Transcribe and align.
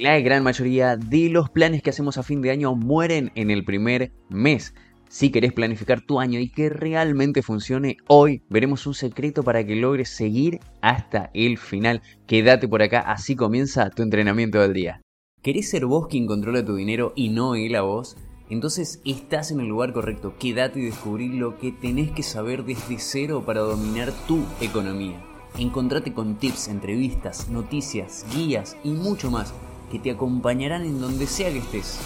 La 0.00 0.18
gran 0.20 0.42
mayoría 0.42 0.96
de 0.96 1.28
los 1.28 1.50
planes 1.50 1.82
que 1.82 1.90
hacemos 1.90 2.16
a 2.16 2.22
fin 2.22 2.40
de 2.40 2.50
año 2.50 2.74
mueren 2.74 3.32
en 3.34 3.50
el 3.50 3.66
primer 3.66 4.12
mes. 4.30 4.72
Si 5.10 5.30
querés 5.30 5.52
planificar 5.52 6.00
tu 6.00 6.20
año 6.20 6.40
y 6.40 6.48
que 6.48 6.70
realmente 6.70 7.42
funcione, 7.42 7.98
hoy 8.08 8.42
veremos 8.48 8.86
un 8.86 8.94
secreto 8.94 9.42
para 9.42 9.62
que 9.62 9.76
logres 9.76 10.08
seguir 10.08 10.60
hasta 10.80 11.30
el 11.34 11.58
final. 11.58 12.00
Quédate 12.26 12.66
por 12.66 12.80
acá, 12.80 13.00
así 13.00 13.36
comienza 13.36 13.90
tu 13.90 14.02
entrenamiento 14.02 14.58
del 14.58 14.72
día. 14.72 15.02
¿Querés 15.42 15.68
ser 15.68 15.84
vos 15.84 16.06
quien 16.08 16.26
controla 16.26 16.64
tu 16.64 16.76
dinero 16.76 17.12
y 17.14 17.28
no 17.28 17.54
él 17.54 17.74
a 17.76 17.82
vos? 17.82 18.16
Entonces 18.48 19.02
estás 19.04 19.50
en 19.50 19.60
el 19.60 19.68
lugar 19.68 19.92
correcto. 19.92 20.32
Quédate 20.38 20.80
y 20.80 20.84
descubrí 20.84 21.28
lo 21.28 21.58
que 21.58 21.72
tenés 21.72 22.10
que 22.12 22.22
saber 22.22 22.64
desde 22.64 22.98
cero 22.98 23.42
para 23.44 23.60
dominar 23.60 24.14
tu 24.26 24.46
economía. 24.62 25.22
Encontrate 25.58 26.14
con 26.14 26.38
tips, 26.38 26.68
entrevistas, 26.68 27.50
noticias, 27.50 28.24
guías 28.34 28.78
y 28.82 28.92
mucho 28.92 29.30
más 29.30 29.52
que 29.90 29.98
te 29.98 30.10
acompañarán 30.10 30.84
en 30.84 31.00
donde 31.00 31.26
sea 31.26 31.50
que 31.52 31.58
estés. 31.58 31.98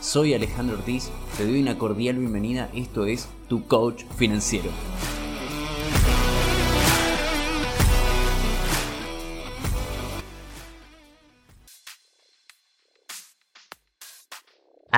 Soy 0.00 0.34
Alejandro 0.34 0.76
Ortiz, 0.76 1.10
te 1.36 1.46
doy 1.46 1.60
una 1.60 1.78
cordial 1.78 2.18
bienvenida, 2.18 2.68
esto 2.74 3.06
es 3.06 3.28
Tu 3.48 3.66
Coach 3.66 4.04
Financiero. 4.16 4.70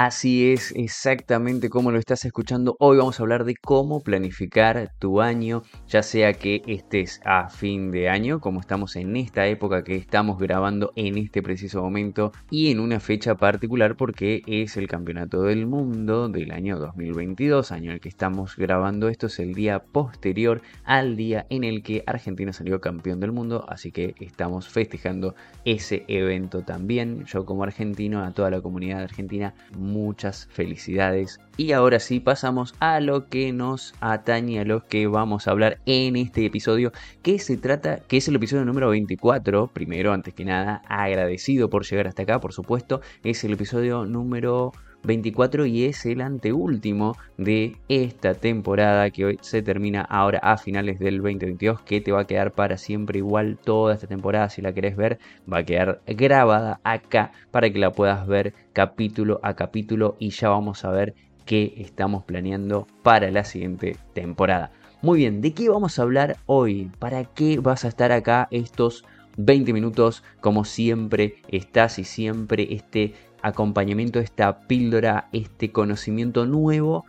Así 0.03 0.51
es, 0.51 0.73
exactamente 0.77 1.69
como 1.69 1.91
lo 1.91 1.99
estás 1.99 2.25
escuchando. 2.25 2.75
Hoy 2.81 2.97
vamos 2.97 3.21
a 3.21 3.23
hablar 3.23 3.45
de 3.45 3.55
cómo 3.55 4.01
planificar 4.01 4.95
tu 4.99 5.21
año, 5.21 5.63
ya 5.89 6.03
sea 6.03 6.33
que 6.33 6.63
estés 6.67 7.21
a 7.23 7.51
fin 7.51 7.91
de 7.91 8.09
año, 8.09 8.41
como 8.41 8.61
estamos 8.61 8.97
en 8.97 9.15
esta 9.17 9.47
época 9.47 9.85
que 9.85 9.97
estamos 9.97 10.39
grabando 10.39 10.91
en 10.97 11.19
este 11.19 11.43
preciso 11.43 11.83
momento 11.83 12.33
y 12.51 12.71
en 12.71 12.81
una 12.81 12.99
fecha 12.99 13.35
particular 13.35 13.95
porque 13.99 14.41
es 14.47 14.79
el 14.79 14.89
Campeonato 14.89 15.43
del 15.43 15.67
Mundo 15.67 16.30
del 16.30 16.52
año 16.52 16.79
2022, 16.79 17.71
año 17.71 17.91
en 17.91 17.96
el 17.96 18.01
que 18.01 18.09
estamos 18.09 18.57
grabando 18.57 19.11
esto, 19.11 19.27
es 19.27 19.39
el 19.39 19.52
día 19.52 19.80
posterior 19.80 20.63
al 20.85 21.15
día 21.15 21.45
en 21.51 21.63
el 21.63 21.83
que 21.83 22.05
Argentina 22.07 22.55
salió 22.55 22.80
campeón 22.80 23.21
del 23.21 23.33
mundo, 23.33 23.67
así 23.69 23.93
que 23.93 24.15
estamos 24.19 24.67
festejando 24.67 25.35
ese 25.67 26.07
evento 26.09 26.63
también. 26.63 27.27
Yo 27.27 27.45
como 27.45 27.65
argentino, 27.65 28.24
a 28.24 28.33
toda 28.33 28.51
la 28.51 28.63
comunidad 28.63 29.02
argentina, 29.02 29.52
muchas 29.91 30.49
felicidades. 30.51 31.41
Y 31.57 31.73
ahora 31.73 32.01
sí 32.01 32.21
pasamos 32.21 32.74
a 32.80 33.01
lo 33.01 33.27
que 33.29 33.52
nos 33.52 33.95
atañe, 34.01 34.60
a 34.60 34.65
lo 34.65 34.87
que 34.87 35.07
vamos 35.07 35.46
a 35.46 35.51
hablar 35.51 35.79
en 35.85 36.16
este 36.16 36.46
episodio, 36.46 36.93
que 37.23 37.38
se 37.38 37.57
trata, 37.57 37.99
que 38.01 38.16
es 38.16 38.29
el 38.29 38.37
episodio 38.37 38.65
número 38.65 38.88
24. 38.88 39.66
Primero, 39.68 40.13
antes 40.13 40.33
que 40.33 40.45
nada, 40.45 40.83
agradecido 40.88 41.68
por 41.68 41.85
llegar 41.85 42.07
hasta 42.07 42.23
acá, 42.23 42.41
por 42.41 42.52
supuesto. 42.52 43.01
Es 43.24 43.45
el 43.45 43.52
episodio 43.52 44.07
número 44.07 44.73
24 45.02 45.66
y 45.66 45.84
es 45.84 46.04
el 46.06 46.20
anteúltimo 46.20 47.16
de 47.38 47.76
esta 47.88 48.34
temporada 48.34 49.10
que 49.10 49.24
hoy 49.24 49.38
se 49.40 49.62
termina 49.62 50.02
ahora 50.02 50.38
a 50.43 50.56
finales 50.56 50.98
del 50.98 51.18
2022 51.18 51.80
que 51.82 52.01
te 52.01 52.12
va 52.12 52.20
a 52.20 52.26
quedar 52.26 52.52
para 52.52 52.76
siempre 52.76 53.18
igual 53.18 53.59
toda 53.62 53.95
esta 53.95 54.06
temporada 54.06 54.51
si 54.51 54.62
la 54.62 54.73
querés 54.73 54.96
ver 54.96 55.18
va 55.51 55.59
a 55.59 55.65
quedar 55.65 56.01
grabada 56.06 56.80
acá 56.84 57.32
para 57.51 57.71
que 57.71 57.78
la 57.78 57.93
puedas 57.93 58.26
ver 58.26 58.54
capítulo 58.73 59.40
a 59.43 59.54
capítulo 59.54 60.16
y 60.18 60.30
ya 60.30 60.51
vamos 60.51 60.84
a 60.84 60.90
ver 60.90 61.15
qué 61.46 61.74
estamos 61.78 62.24
planeando 62.24 62.87
para 63.02 63.30
la 63.30 63.45
siguiente 63.45 63.96
temporada. 64.12 64.71
Muy 65.03 65.19
bien, 65.19 65.41
¿de 65.41 65.54
qué 65.54 65.69
vamos 65.69 65.98
a 65.98 66.03
hablar 66.03 66.37
hoy? 66.47 66.91
¿Para 66.98 67.25
qué 67.25 67.59
vas 67.59 67.84
a 67.84 67.88
estar 67.88 68.12
acá 68.12 68.48
estos 68.50 69.04
20 69.37 69.72
minutos 69.72 70.22
como 70.41 70.65
siempre 70.65 71.37
estás 71.48 71.98
y 71.98 72.04
siempre 72.04 72.69
este 72.75 73.15
acompañamiento, 73.43 74.21
esta 74.21 74.60
píldora, 74.60 75.28
este 75.33 75.72
conocimiento 75.72 76.47
nuevo 76.47 77.05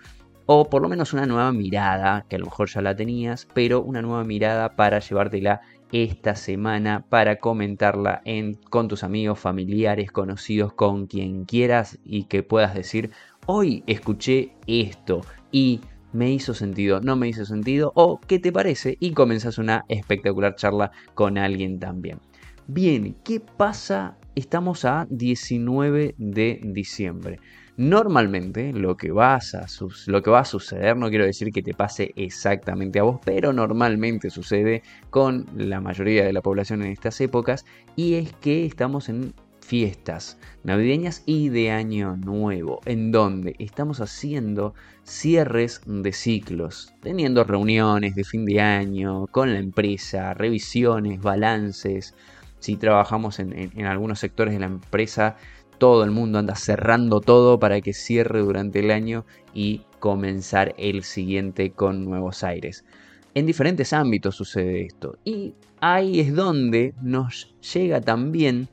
o 0.46 0.70
por 0.70 0.82
lo 0.82 0.90
menos 0.90 1.14
una 1.14 1.26
nueva 1.26 1.52
mirada, 1.54 2.26
que 2.28 2.36
a 2.36 2.40
lo 2.40 2.46
mejor 2.46 2.70
ya 2.70 2.82
la 2.82 2.96
tenías, 2.96 3.48
pero 3.54 3.82
una 3.82 4.02
nueva 4.02 4.24
mirada 4.24 4.76
para 4.76 5.00
llevártela 5.00 5.62
esta 5.92 6.36
semana, 6.36 7.06
para 7.08 7.38
comentarla 7.38 8.22
en, 8.26 8.56
con 8.56 8.88
tus 8.88 9.04
amigos, 9.04 9.40
familiares, 9.40 10.12
conocidos, 10.12 10.74
con 10.74 11.08
quien 11.08 11.46
quieras 11.46 12.00
y 12.04 12.26
que 12.26 12.44
puedas 12.44 12.74
decir, 12.74 13.12
hoy 13.46 13.84
escuché 13.88 14.54
esto 14.68 15.22
y 15.52 15.82
me 16.14 16.32
hizo 16.32 16.54
sentido, 16.54 17.00
no 17.02 17.16
me 17.16 17.30
hizo 17.30 17.46
sentido, 17.46 17.92
o 17.96 18.20
qué 18.20 18.40
te 18.40 18.52
parece, 18.52 18.98
y 19.00 19.12
comenzas 19.12 19.58
una 19.58 19.86
espectacular 19.88 20.56
charla 20.56 20.92
con 21.14 21.38
alguien 21.38 21.80
también. 21.80 22.20
Bien, 22.68 23.16
¿qué 23.24 23.40
pasa 23.40 24.18
estamos 24.36 24.86
a 24.86 25.08
19 25.10 26.16
de 26.18 26.60
diciembre. 26.64 27.40
Normalmente 27.78 28.74
lo 28.74 28.98
que, 28.98 29.08
lo 29.08 30.22
que 30.22 30.30
va 30.30 30.40
a 30.40 30.46
suceder, 30.46 30.98
no 30.98 31.10
quiero 31.10 31.26
decir 31.26 31.52
que 31.52 31.64
te 31.64 31.74
pase 31.74 32.12
exactamente 32.16 33.00
a 33.00 33.04
vos, 33.04 33.20
pero 33.26 33.54
normalmente 33.54 34.30
sucede 34.30 34.84
con 35.10 35.48
la 35.56 35.80
mayoría 35.80 36.26
de 36.26 36.34
la 36.34 36.42
población 36.42 36.84
en 36.84 36.92
estas 36.92 37.20
épocas, 37.22 37.66
y 37.96 38.16
es 38.16 38.34
que 38.34 38.66
estamos 38.66 39.10
en 39.10 39.34
fiestas 39.62 40.38
navideñas 40.64 41.24
y 41.26 41.50
de 41.50 41.72
año 41.72 42.18
nuevo, 42.18 42.82
en 42.86 43.12
donde 43.12 43.56
estamos 43.58 44.02
haciendo 44.02 44.74
cierres 45.04 45.82
de 45.86 46.12
ciclos, 46.12 46.94
teniendo 47.02 47.44
reuniones 47.46 48.16
de 48.16 48.24
fin 48.24 48.46
de 48.46 48.60
año 48.60 49.28
con 49.28 49.54
la 49.54 49.60
empresa, 49.60 50.34
revisiones, 50.34 51.22
balances, 51.22 52.16
si 52.62 52.78
trabajamos 52.78 53.40
en, 53.40 53.86
algunos 53.86 54.20
sectores 54.20 54.54
de 54.54 54.60
la 54.60 54.68
empresa, 54.68 55.36
todo 55.80 56.04
el 56.04 56.12
mundo 56.12 56.38
anda 56.38 56.56
cerrando 56.56 57.20
todo 57.20 57.60
para 57.60 57.82
que 57.82 57.92
cierre 57.92 58.40
durante 58.40 58.80
el 58.80 58.92
año 58.92 59.26
y 59.54 59.82
comenzar 60.00 60.76
el 60.78 61.04
siguiente 61.04 61.72
con 61.72 62.06
nuevos 62.06 62.44
aires. 62.44 62.86
En 63.34 63.48
diferentes 63.48 63.94
ámbitos 63.94 64.36
sucede 64.36 64.86
esto. 64.86 65.18
Y 65.26 65.56
ahí 65.80 66.20
es 66.20 66.36
donde 66.36 66.94
nos 67.02 67.56
llega 67.74 68.00
también 68.00 68.70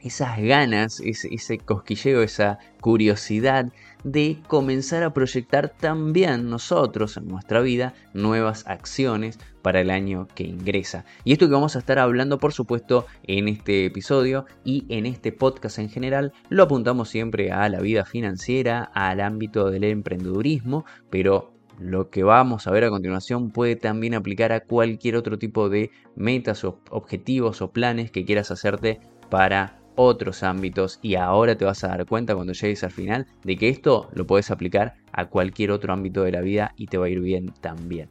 esas 0.00 0.38
ganas, 0.40 1.00
ese, 1.00 1.58
cosquilleo, 1.58 2.22
esa 2.22 2.60
curiosidad 2.80 3.72
de 4.04 4.38
comenzar 4.46 5.02
a 5.02 5.12
proyectar 5.12 5.68
también 5.70 6.48
nosotros 6.48 7.16
en 7.16 7.28
nuestra 7.28 7.60
vida 7.60 7.94
nuevas 8.14 8.66
acciones 8.66 9.38
para 9.62 9.80
el 9.80 9.90
año 9.90 10.28
que 10.34 10.44
ingresa. 10.44 11.04
Y 11.24 11.32
esto 11.32 11.46
que 11.46 11.54
vamos 11.54 11.76
a 11.76 11.80
estar 11.80 11.98
hablando, 11.98 12.38
por 12.38 12.52
supuesto, 12.52 13.06
en 13.24 13.48
este 13.48 13.86
episodio 13.86 14.46
y 14.64 14.86
en 14.88 15.06
este 15.06 15.32
podcast 15.32 15.78
en 15.78 15.90
general, 15.90 16.32
lo 16.48 16.62
apuntamos 16.62 17.08
siempre 17.08 17.52
a 17.52 17.68
la 17.68 17.80
vida 17.80 18.04
financiera, 18.04 18.84
al 18.94 19.20
ámbito 19.20 19.70
del 19.70 19.84
emprendedurismo, 19.84 20.84
pero 21.10 21.52
lo 21.78 22.10
que 22.10 22.24
vamos 22.24 22.66
a 22.66 22.72
ver 22.72 22.84
a 22.84 22.90
continuación 22.90 23.50
puede 23.50 23.76
también 23.76 24.14
aplicar 24.14 24.52
a 24.52 24.60
cualquier 24.60 25.16
otro 25.16 25.38
tipo 25.38 25.68
de 25.68 25.90
metas 26.16 26.64
o 26.64 26.80
objetivos 26.90 27.62
o 27.62 27.70
planes 27.70 28.10
que 28.10 28.24
quieras 28.24 28.50
hacerte 28.50 29.00
para 29.30 29.77
otros 30.00 30.44
ámbitos 30.44 31.00
y 31.02 31.16
ahora 31.16 31.58
te 31.58 31.64
vas 31.64 31.82
a 31.82 31.88
dar 31.88 32.06
cuenta 32.06 32.36
cuando 32.36 32.52
llegues 32.52 32.84
al 32.84 32.92
final 32.92 33.26
de 33.42 33.56
que 33.56 33.68
esto 33.68 34.08
lo 34.14 34.28
puedes 34.28 34.52
aplicar 34.52 34.94
a 35.10 35.26
cualquier 35.26 35.72
otro 35.72 35.92
ámbito 35.92 36.22
de 36.22 36.30
la 36.30 36.40
vida 36.40 36.72
y 36.76 36.86
te 36.86 36.98
va 36.98 37.06
a 37.06 37.08
ir 37.08 37.20
bien 37.20 37.52
también. 37.60 38.08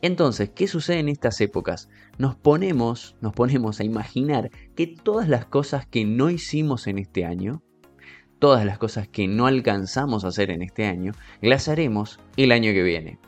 Entonces, 0.00 0.50
¿qué 0.54 0.68
sucede 0.68 1.00
en 1.00 1.08
estas 1.08 1.40
épocas? 1.40 1.88
Nos 2.18 2.36
ponemos, 2.36 3.16
nos 3.20 3.32
ponemos 3.32 3.80
a 3.80 3.84
imaginar 3.84 4.50
que 4.76 4.86
todas 4.86 5.28
las 5.28 5.44
cosas 5.44 5.86
que 5.86 6.04
no 6.04 6.30
hicimos 6.30 6.86
en 6.86 6.98
este 6.98 7.24
año, 7.24 7.62
todas 8.38 8.64
las 8.64 8.78
cosas 8.78 9.08
que 9.08 9.26
no 9.26 9.46
alcanzamos 9.46 10.24
a 10.24 10.28
hacer 10.28 10.50
en 10.50 10.62
este 10.62 10.84
año, 10.86 11.12
las 11.40 11.66
haremos 11.68 12.20
el 12.36 12.52
año 12.52 12.72
que 12.72 12.82
viene. 12.84 13.18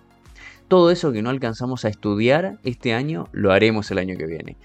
Todo 0.69 0.93
eso 0.93 1.11
que 1.11 1.22
no 1.22 1.31
alcanzamos 1.31 1.84
a 1.84 1.89
estudiar 1.89 2.59
este 2.62 2.95
año, 2.95 3.28
lo 3.33 3.53
haremos 3.53 3.91
el 3.91 3.99
año 3.99 4.16
que 4.16 4.27
viene. 4.27 4.56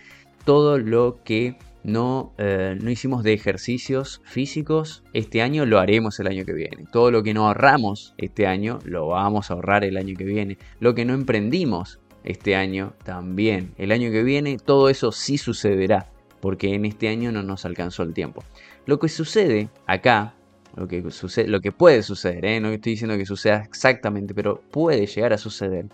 Todo 0.45 0.77
lo 0.77 1.23
que 1.23 1.57
no, 1.83 2.33
eh, 2.37 2.77
no 2.79 2.89
hicimos 2.89 3.23
de 3.23 3.33
ejercicios 3.33 4.21
físicos, 4.23 5.03
este 5.13 5.41
año 5.41 5.65
lo 5.65 5.79
haremos 5.79 6.19
el 6.19 6.27
año 6.27 6.45
que 6.45 6.53
viene. 6.53 6.85
Todo 6.91 7.11
lo 7.11 7.23
que 7.23 7.33
no 7.33 7.47
ahorramos 7.47 8.13
este 8.17 8.45
año, 8.45 8.79
lo 8.83 9.07
vamos 9.07 9.49
a 9.49 9.55
ahorrar 9.55 9.83
el 9.83 9.97
año 9.97 10.15
que 10.15 10.23
viene. 10.23 10.57
Lo 10.79 10.93
que 10.93 11.05
no 11.05 11.13
emprendimos 11.13 11.99
este 12.23 12.55
año, 12.55 12.93
también. 13.03 13.73
El 13.77 13.91
año 13.91 14.11
que 14.11 14.23
viene, 14.23 14.57
todo 14.57 14.89
eso 14.89 15.11
sí 15.11 15.37
sucederá, 15.37 16.11
porque 16.39 16.75
en 16.75 16.85
este 16.85 17.07
año 17.07 17.31
no 17.31 17.41
nos 17.41 17.65
alcanzó 17.65 18.03
el 18.03 18.13
tiempo. 18.13 18.43
Lo 18.85 18.99
que 18.99 19.09
sucede 19.09 19.69
acá, 19.87 20.35
lo 20.75 20.87
que, 20.87 21.09
sucede, 21.11 21.47
lo 21.47 21.61
que 21.61 21.71
puede 21.71 22.03
suceder, 22.03 22.45
¿eh? 22.45 22.59
no 22.59 22.69
estoy 22.69 22.93
diciendo 22.93 23.17
que 23.17 23.25
suceda 23.25 23.63
exactamente, 23.63 24.33
pero 24.33 24.61
puede 24.71 25.05
llegar 25.07 25.33
a 25.33 25.37
suceder, 25.37 25.87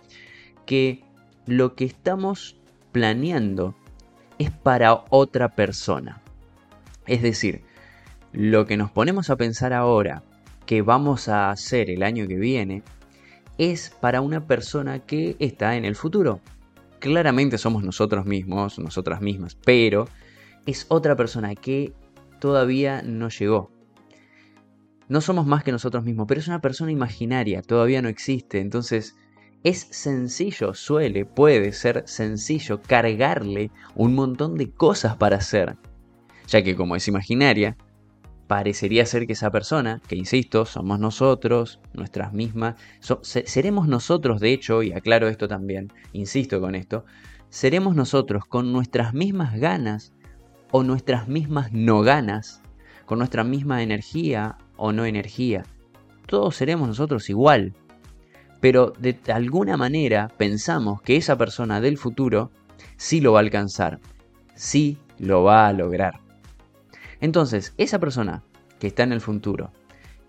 que 0.65 1.03
lo 1.45 1.75
que 1.75 1.85
estamos 1.85 2.57
planeando 2.91 3.75
es 4.39 4.51
para 4.51 5.03
otra 5.09 5.55
persona. 5.55 6.21
Es 7.05 7.21
decir, 7.21 7.63
lo 8.31 8.65
que 8.65 8.77
nos 8.77 8.91
ponemos 8.91 9.29
a 9.29 9.35
pensar 9.37 9.73
ahora 9.73 10.23
que 10.65 10.81
vamos 10.81 11.29
a 11.29 11.49
hacer 11.49 11.89
el 11.89 12.03
año 12.03 12.27
que 12.27 12.35
viene 12.35 12.83
es 13.57 13.89
para 13.89 14.21
una 14.21 14.45
persona 14.45 14.99
que 14.99 15.35
está 15.39 15.75
en 15.75 15.85
el 15.85 15.95
futuro. 15.95 16.41
Claramente 16.99 17.57
somos 17.57 17.83
nosotros 17.83 18.25
mismos, 18.25 18.77
nosotras 18.77 19.21
mismas, 19.21 19.55
pero 19.55 20.07
es 20.65 20.85
otra 20.89 21.15
persona 21.15 21.55
que 21.55 21.93
todavía 22.39 23.01
no 23.01 23.29
llegó. 23.29 23.71
No 25.07 25.21
somos 25.21 25.45
más 25.47 25.63
que 25.63 25.71
nosotros 25.71 26.03
mismos, 26.03 26.27
pero 26.27 26.41
es 26.41 26.47
una 26.47 26.59
persona 26.59 26.91
imaginaria, 26.91 27.61
todavía 27.61 28.01
no 28.01 28.09
existe. 28.09 28.59
Entonces, 28.59 29.15
es 29.63 29.87
sencillo, 29.91 30.73
suele, 30.73 31.25
puede 31.25 31.71
ser 31.73 32.03
sencillo 32.05 32.81
cargarle 32.81 33.71
un 33.95 34.15
montón 34.15 34.55
de 34.55 34.71
cosas 34.71 35.17
para 35.17 35.37
hacer. 35.37 35.77
Ya 36.47 36.63
que 36.63 36.75
como 36.75 36.95
es 36.95 37.07
imaginaria, 37.07 37.75
parecería 38.47 39.05
ser 39.05 39.27
que 39.27 39.33
esa 39.33 39.51
persona, 39.51 40.01
que 40.07 40.15
insisto, 40.15 40.65
somos 40.65 40.99
nosotros, 40.99 41.79
nuestras 41.93 42.33
mismas, 42.33 42.75
seremos 43.21 43.87
nosotros, 43.87 44.39
de 44.39 44.53
hecho, 44.53 44.83
y 44.83 44.93
aclaro 44.93 45.27
esto 45.27 45.47
también, 45.47 45.91
insisto 46.13 46.61
con 46.61 46.75
esto, 46.75 47.05
seremos 47.49 47.95
nosotros 47.95 48.45
con 48.45 48.71
nuestras 48.71 49.13
mismas 49.13 49.59
ganas 49.59 50.13
o 50.71 50.83
nuestras 50.83 51.27
mismas 51.27 51.73
no 51.73 52.01
ganas, 52.01 52.61
con 53.05 53.19
nuestra 53.19 53.43
misma 53.43 53.83
energía 53.83 54.57
o 54.75 54.91
no 54.91 55.05
energía. 55.05 55.63
Todos 56.25 56.55
seremos 56.55 56.87
nosotros 56.87 57.29
igual. 57.29 57.73
Pero 58.59 58.93
de 58.99 59.17
alguna 59.31 59.77
manera 59.77 60.31
pensamos 60.37 61.01
que 61.01 61.15
esa 61.15 61.37
persona 61.37 61.79
del 61.81 61.97
futuro 61.97 62.51
sí 62.95 63.21
lo 63.21 63.33
va 63.33 63.39
a 63.39 63.41
alcanzar, 63.41 63.99
sí 64.55 64.97
lo 65.19 65.43
va 65.43 65.67
a 65.67 65.73
lograr. 65.73 66.19
Entonces, 67.21 67.73
esa 67.77 67.99
persona 67.99 68.43
que 68.79 68.87
está 68.87 69.03
en 69.03 69.11
el 69.11 69.21
futuro, 69.21 69.71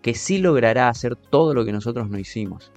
que 0.03 0.15
sí 0.15 0.39
logrará 0.39 0.89
hacer 0.89 1.17
todo 1.17 1.55
lo 1.55 1.65
que 1.65 1.73
nosotros 1.73 2.09
no 2.09 2.19
hicimos, 2.19 2.73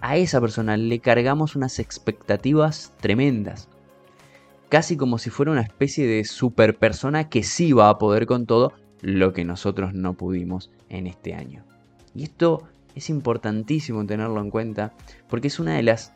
a 0.00 0.16
esa 0.16 0.40
persona 0.40 0.76
le 0.76 0.98
cargamos 0.98 1.54
unas 1.54 1.78
expectativas 1.78 2.92
tremendas. 3.00 3.68
Casi 4.68 4.96
como 4.96 5.18
si 5.18 5.30
fuera 5.30 5.52
una 5.52 5.60
especie 5.60 6.06
de 6.06 6.24
super 6.24 6.76
persona 6.76 7.28
que 7.28 7.42
sí 7.44 7.72
va 7.72 7.88
a 7.88 7.98
poder 7.98 8.26
con 8.26 8.46
todo 8.46 8.72
lo 9.00 9.32
que 9.32 9.44
nosotros 9.44 9.94
no 9.94 10.14
pudimos 10.14 10.70
en 10.88 11.06
este 11.06 11.34
año. 11.34 11.64
Y 12.14 12.24
esto 12.24 12.68
es 12.94 13.10
importantísimo 13.10 14.04
tenerlo 14.06 14.40
en 14.40 14.50
cuenta 14.50 14.92
porque 15.28 15.48
es 15.48 15.58
una 15.58 15.76
de 15.76 15.82
las 15.82 16.12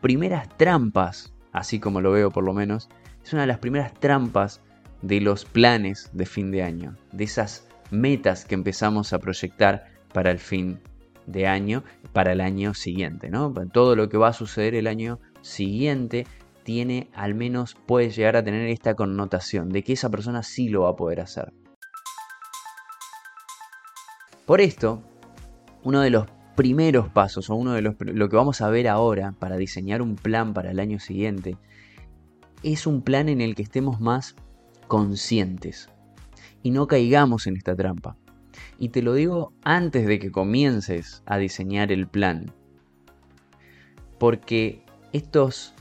primeras 0.00 0.48
trampas, 0.56 1.32
así 1.52 1.80
como 1.80 2.00
lo 2.00 2.12
veo 2.12 2.30
por 2.30 2.44
lo 2.44 2.52
menos, 2.52 2.88
es 3.24 3.32
una 3.32 3.42
de 3.42 3.48
las 3.48 3.58
primeras 3.58 3.94
trampas 3.94 4.60
de 5.02 5.20
los 5.20 5.44
planes 5.44 6.10
de 6.12 6.26
fin 6.26 6.50
de 6.50 6.62
año, 6.62 6.96
de 7.12 7.24
esas 7.24 7.68
metas 7.90 8.44
que 8.44 8.54
empezamos 8.54 9.12
a 9.12 9.18
proyectar 9.18 9.86
para 10.12 10.30
el 10.30 10.38
fin 10.38 10.80
de 11.26 11.46
año, 11.46 11.84
para 12.12 12.32
el 12.32 12.40
año 12.40 12.74
siguiente, 12.74 13.30
¿no? 13.30 13.52
Todo 13.72 13.96
lo 13.96 14.08
que 14.08 14.16
va 14.16 14.28
a 14.28 14.32
suceder 14.32 14.74
el 14.74 14.86
año 14.86 15.20
siguiente 15.42 16.26
tiene, 16.64 17.10
al 17.14 17.34
menos 17.34 17.76
puede 17.86 18.10
llegar 18.10 18.36
a 18.36 18.44
tener 18.44 18.68
esta 18.68 18.94
connotación 18.94 19.68
de 19.68 19.82
que 19.82 19.94
esa 19.94 20.10
persona 20.10 20.42
sí 20.42 20.68
lo 20.68 20.82
va 20.82 20.90
a 20.90 20.96
poder 20.96 21.20
hacer. 21.20 21.52
Por 24.44 24.60
esto, 24.60 25.02
uno 25.82 26.00
de 26.00 26.10
los 26.10 26.26
primeros 26.56 27.08
pasos 27.08 27.50
o 27.50 27.54
uno 27.54 27.72
de 27.72 27.82
los, 27.82 27.94
lo 28.00 28.28
que 28.28 28.36
vamos 28.36 28.60
a 28.60 28.68
ver 28.68 28.88
ahora 28.88 29.32
para 29.38 29.56
diseñar 29.56 30.02
un 30.02 30.16
plan 30.16 30.54
para 30.54 30.70
el 30.70 30.80
año 30.80 30.98
siguiente 30.98 31.56
es 32.62 32.86
un 32.86 33.02
plan 33.02 33.28
en 33.28 33.40
el 33.40 33.54
que 33.54 33.62
estemos 33.62 34.00
más 34.00 34.34
conscientes 34.88 35.88
y 36.62 36.70
no 36.70 36.86
caigamos 36.86 37.46
en 37.46 37.56
esta 37.56 37.76
trampa. 37.76 38.16
Y 38.78 38.88
te 38.88 39.02
lo 39.02 39.14
digo 39.14 39.52
antes 39.62 40.06
de 40.06 40.18
que 40.18 40.30
comiences 40.30 41.22
a 41.26 41.38
diseñar 41.38 41.92
el 41.92 42.08
plan. 42.08 42.52
Porque 44.18 44.82
estos, 45.12 45.74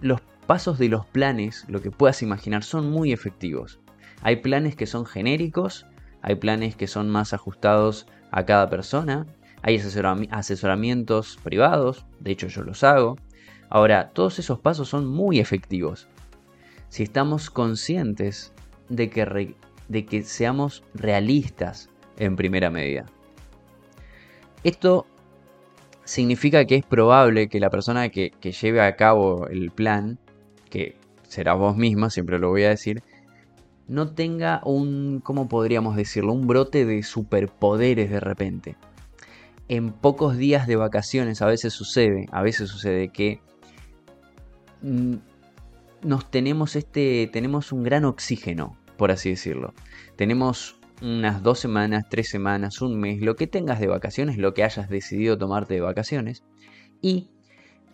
los 0.00 0.20
pasos 0.46 0.78
de 0.78 0.88
los 0.88 1.06
planes, 1.06 1.64
lo 1.68 1.80
que 1.80 1.90
puedas 1.90 2.22
imaginar, 2.22 2.64
son 2.64 2.90
muy 2.90 3.12
efectivos. 3.12 3.80
Hay 4.22 4.36
planes 4.36 4.74
que 4.74 4.86
son 4.86 5.06
genéricos, 5.06 5.86
hay 6.22 6.34
planes 6.34 6.74
que 6.74 6.88
son 6.88 7.08
más 7.08 7.32
ajustados 7.32 8.06
a 8.30 8.44
cada 8.44 8.68
persona, 8.68 9.26
hay 9.62 9.80
asesoramientos 10.30 11.38
privados, 11.42 12.06
de 12.20 12.32
hecho 12.32 12.46
yo 12.48 12.62
los 12.62 12.84
hago. 12.84 13.16
Ahora, 13.68 14.10
todos 14.10 14.38
esos 14.38 14.60
pasos 14.60 14.88
son 14.88 15.06
muy 15.06 15.40
efectivos. 15.40 16.08
Si 16.88 17.02
estamos 17.02 17.50
conscientes 17.50 18.52
de 18.88 19.10
que, 19.10 19.56
de 19.88 20.06
que 20.06 20.22
seamos 20.22 20.84
realistas 20.94 21.90
en 22.16 22.36
primera 22.36 22.70
medida. 22.70 23.06
Esto 24.64 25.06
significa 26.04 26.64
que 26.64 26.76
es 26.76 26.86
probable 26.86 27.48
que 27.48 27.60
la 27.60 27.70
persona 27.70 28.08
que, 28.08 28.30
que 28.40 28.52
lleve 28.52 28.80
a 28.80 28.96
cabo 28.96 29.46
el 29.48 29.70
plan, 29.70 30.18
que 30.70 30.96
será 31.24 31.54
vos 31.54 31.76
misma, 31.76 32.10
siempre 32.10 32.38
lo 32.38 32.48
voy 32.48 32.64
a 32.64 32.70
decir, 32.70 33.02
no 33.88 34.12
tenga 34.12 34.60
un, 34.64 35.20
¿cómo 35.20 35.48
podríamos 35.48 35.96
decirlo? 35.96 36.34
Un 36.34 36.46
brote 36.46 36.84
de 36.84 37.02
superpoderes 37.02 38.10
de 38.10 38.20
repente. 38.20 38.76
En 39.68 39.92
pocos 39.92 40.36
días 40.36 40.66
de 40.66 40.76
vacaciones 40.76 41.42
a 41.42 41.46
veces 41.46 41.72
sucede, 41.72 42.26
a 42.30 42.42
veces 42.42 42.68
sucede 42.68 43.08
que 43.08 43.40
mm, 44.82 45.14
nos 46.02 46.30
tenemos 46.30 46.76
este, 46.76 47.28
tenemos 47.32 47.72
un 47.72 47.82
gran 47.82 48.04
oxígeno, 48.04 48.76
por 48.96 49.10
así 49.10 49.30
decirlo. 49.30 49.74
Tenemos 50.16 50.78
unas 51.00 51.42
dos 51.42 51.58
semanas, 51.58 52.06
tres 52.08 52.28
semanas, 52.28 52.82
un 52.82 52.98
mes, 52.98 53.20
lo 53.20 53.36
que 53.36 53.46
tengas 53.46 53.80
de 53.80 53.86
vacaciones, 53.86 54.36
lo 54.36 54.52
que 54.54 54.64
hayas 54.64 54.88
decidido 54.88 55.38
tomarte 55.38 55.74
de 55.74 55.80
vacaciones, 55.80 56.44
y 57.00 57.30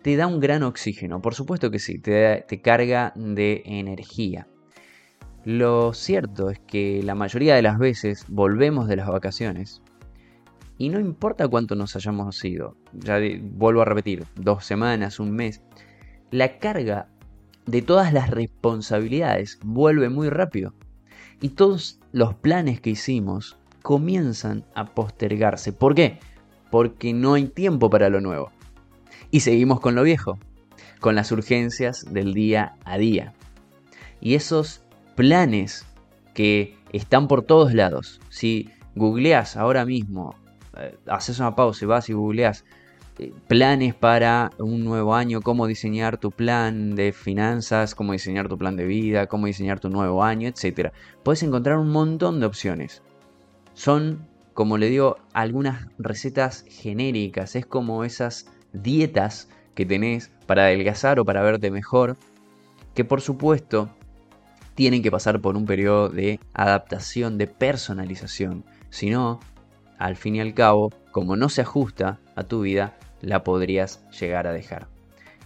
te 0.03 0.17
da 0.17 0.27
un 0.27 0.41
gran 0.41 0.63
oxígeno, 0.63 1.23
por 1.23 1.35
supuesto 1.35 1.71
que 1.71 1.79
sí, 1.79 1.99
te, 1.99 2.45
te 2.49 2.61
carga 2.61 3.13
de 3.17 3.63
energía. 3.65 4.49
Lo 5.45 5.93
cierto 5.93 6.49
es 6.49 6.59
que 6.61 7.03
la 7.03 7.15
mayoría 7.15 7.55
de 7.55 7.63
las 7.63 7.79
veces 7.79 8.25
volvemos 8.29 8.89
de 8.89 8.97
las 8.97 9.09
vacaciones 9.09 9.83
y 10.79 10.89
no 10.89 10.99
importa 10.99 11.47
cuánto 11.49 11.75
nos 11.75 11.95
hayamos 11.97 12.43
ido, 12.45 12.77
ya 12.93 13.19
vuelvo 13.43 13.83
a 13.83 13.85
repetir, 13.85 14.25
dos 14.37 14.65
semanas, 14.65 15.21
un 15.21 15.33
mes, 15.33 15.61
la 16.31 16.59
carga 16.59 17.09
de 17.67 17.83
todas 17.83 18.13
las 18.13 18.31
responsabilidades 18.31 19.59
vuelve 19.63 20.09
muy 20.09 20.31
rápido 20.31 20.75
y 21.41 21.51
todos 21.51 22.01
los 22.13 22.35
planes 22.35 22.81
que 22.81 22.91
hicimos 22.91 23.59
comienzan 23.83 24.65
a 24.75 24.95
postergarse. 24.95 25.73
¿Por 25.73 25.95
qué? 25.95 26.19
Porque 26.71 27.13
no 27.13 27.35
hay 27.35 27.49
tiempo 27.49 27.91
para 27.91 28.09
lo 28.09 28.21
nuevo. 28.21 28.51
Y 29.31 29.41
seguimos 29.41 29.81
con 29.81 29.95
lo 29.95 30.03
viejo, 30.03 30.39
con 31.01 31.15
las 31.15 31.31
urgencias 31.33 32.07
del 32.11 32.33
día 32.33 32.77
a 32.85 32.97
día. 32.97 33.35
Y 34.21 34.35
esos 34.37 34.84
planes 35.15 35.87
que 36.35 36.77
están 36.93 37.29
por 37.29 37.43
todos 37.43 37.75
lados. 37.75 38.21
Si 38.29 38.71
googleas 38.95 39.57
ahora 39.57 39.85
mismo, 39.85 40.35
eh, 40.77 40.97
haces 41.07 41.39
una 41.39 41.55
pausa 41.55 41.85
y 41.85 41.89
vas 41.89 42.09
y 42.09 42.13
googleas 42.13 42.65
eh, 43.19 43.33
planes 43.47 43.95
para 43.95 44.51
un 44.59 44.85
nuevo 44.85 45.15
año, 45.15 45.41
cómo 45.41 45.67
diseñar 45.67 46.19
tu 46.19 46.33
plan 46.33 46.97
de 46.97 47.13
finanzas, 47.13 47.95
cómo 47.95 48.13
diseñar 48.13 48.49
tu 48.49 48.59
plan 48.59 48.77
de 48.77 48.87
vida, 48.87 49.27
cómo 49.27 49.47
diseñar 49.47 49.79
tu 49.79 49.89
nuevo 49.89 50.25
año, 50.25 50.49
etc. 50.49 50.93
Puedes 51.23 51.43
encontrar 51.45 51.79
un 51.79 51.91
montón 51.91 52.41
de 52.41 52.47
opciones. 52.47 53.03
Son, 53.75 54.27
como 54.53 54.79
le 54.79 54.89
digo, 54.89 55.17
algunas 55.33 55.87
recetas 55.99 56.65
genéricas. 56.69 57.55
Es 57.55 57.67
como 57.67 58.05
esas 58.05 58.47
dietas 58.73 59.49
que 59.77 59.87
tenés 59.87 60.31
para 60.47 60.65
adelgazar 60.65 61.21
o 61.21 61.25
para 61.25 61.43
verte 61.43 61.71
mejor. 61.71 62.17
Que 62.95 63.05
por 63.05 63.21
supuesto 63.21 63.91
tienen 64.75 65.03
que 65.03 65.11
pasar 65.11 65.41
por 65.41 65.57
un 65.57 65.67
periodo 65.67 66.09
de 66.09 66.41
adaptación, 66.53 67.39
de 67.39 67.47
personalización. 67.47 68.65
Si 68.91 69.11
no, 69.11 69.41
al 69.99 70.17
fin 70.17 70.37
y 70.37 70.41
al 70.41 70.55
cabo, 70.55 70.93
como 71.13 71.37
no 71.37 71.49
se 71.49 71.63
ajusta 71.63 72.21
a 72.35 72.45
tu 72.45 72.63
vida, 72.63 72.97
la 73.21 73.45
podrías 73.45 74.05
llegar 74.11 74.47
a 74.47 74.53
dejar. 74.53 74.89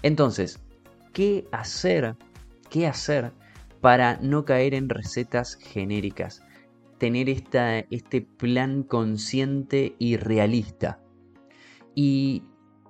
Entonces, 0.03 0.61
¿qué 1.13 1.47
hacer? 1.53 2.17
¿Qué 2.71 2.87
hacer 2.87 3.33
para 3.81 4.19
no 4.21 4.45
caer 4.45 4.75
en 4.75 4.89
recetas 4.89 5.57
genéricas? 5.57 6.43
Tener 6.99 7.29
esta, 7.29 7.79
este 7.79 8.23
plan 8.23 8.83
consciente 8.83 9.95
y 9.99 10.17
realista. 10.17 11.01
Y 11.95 12.43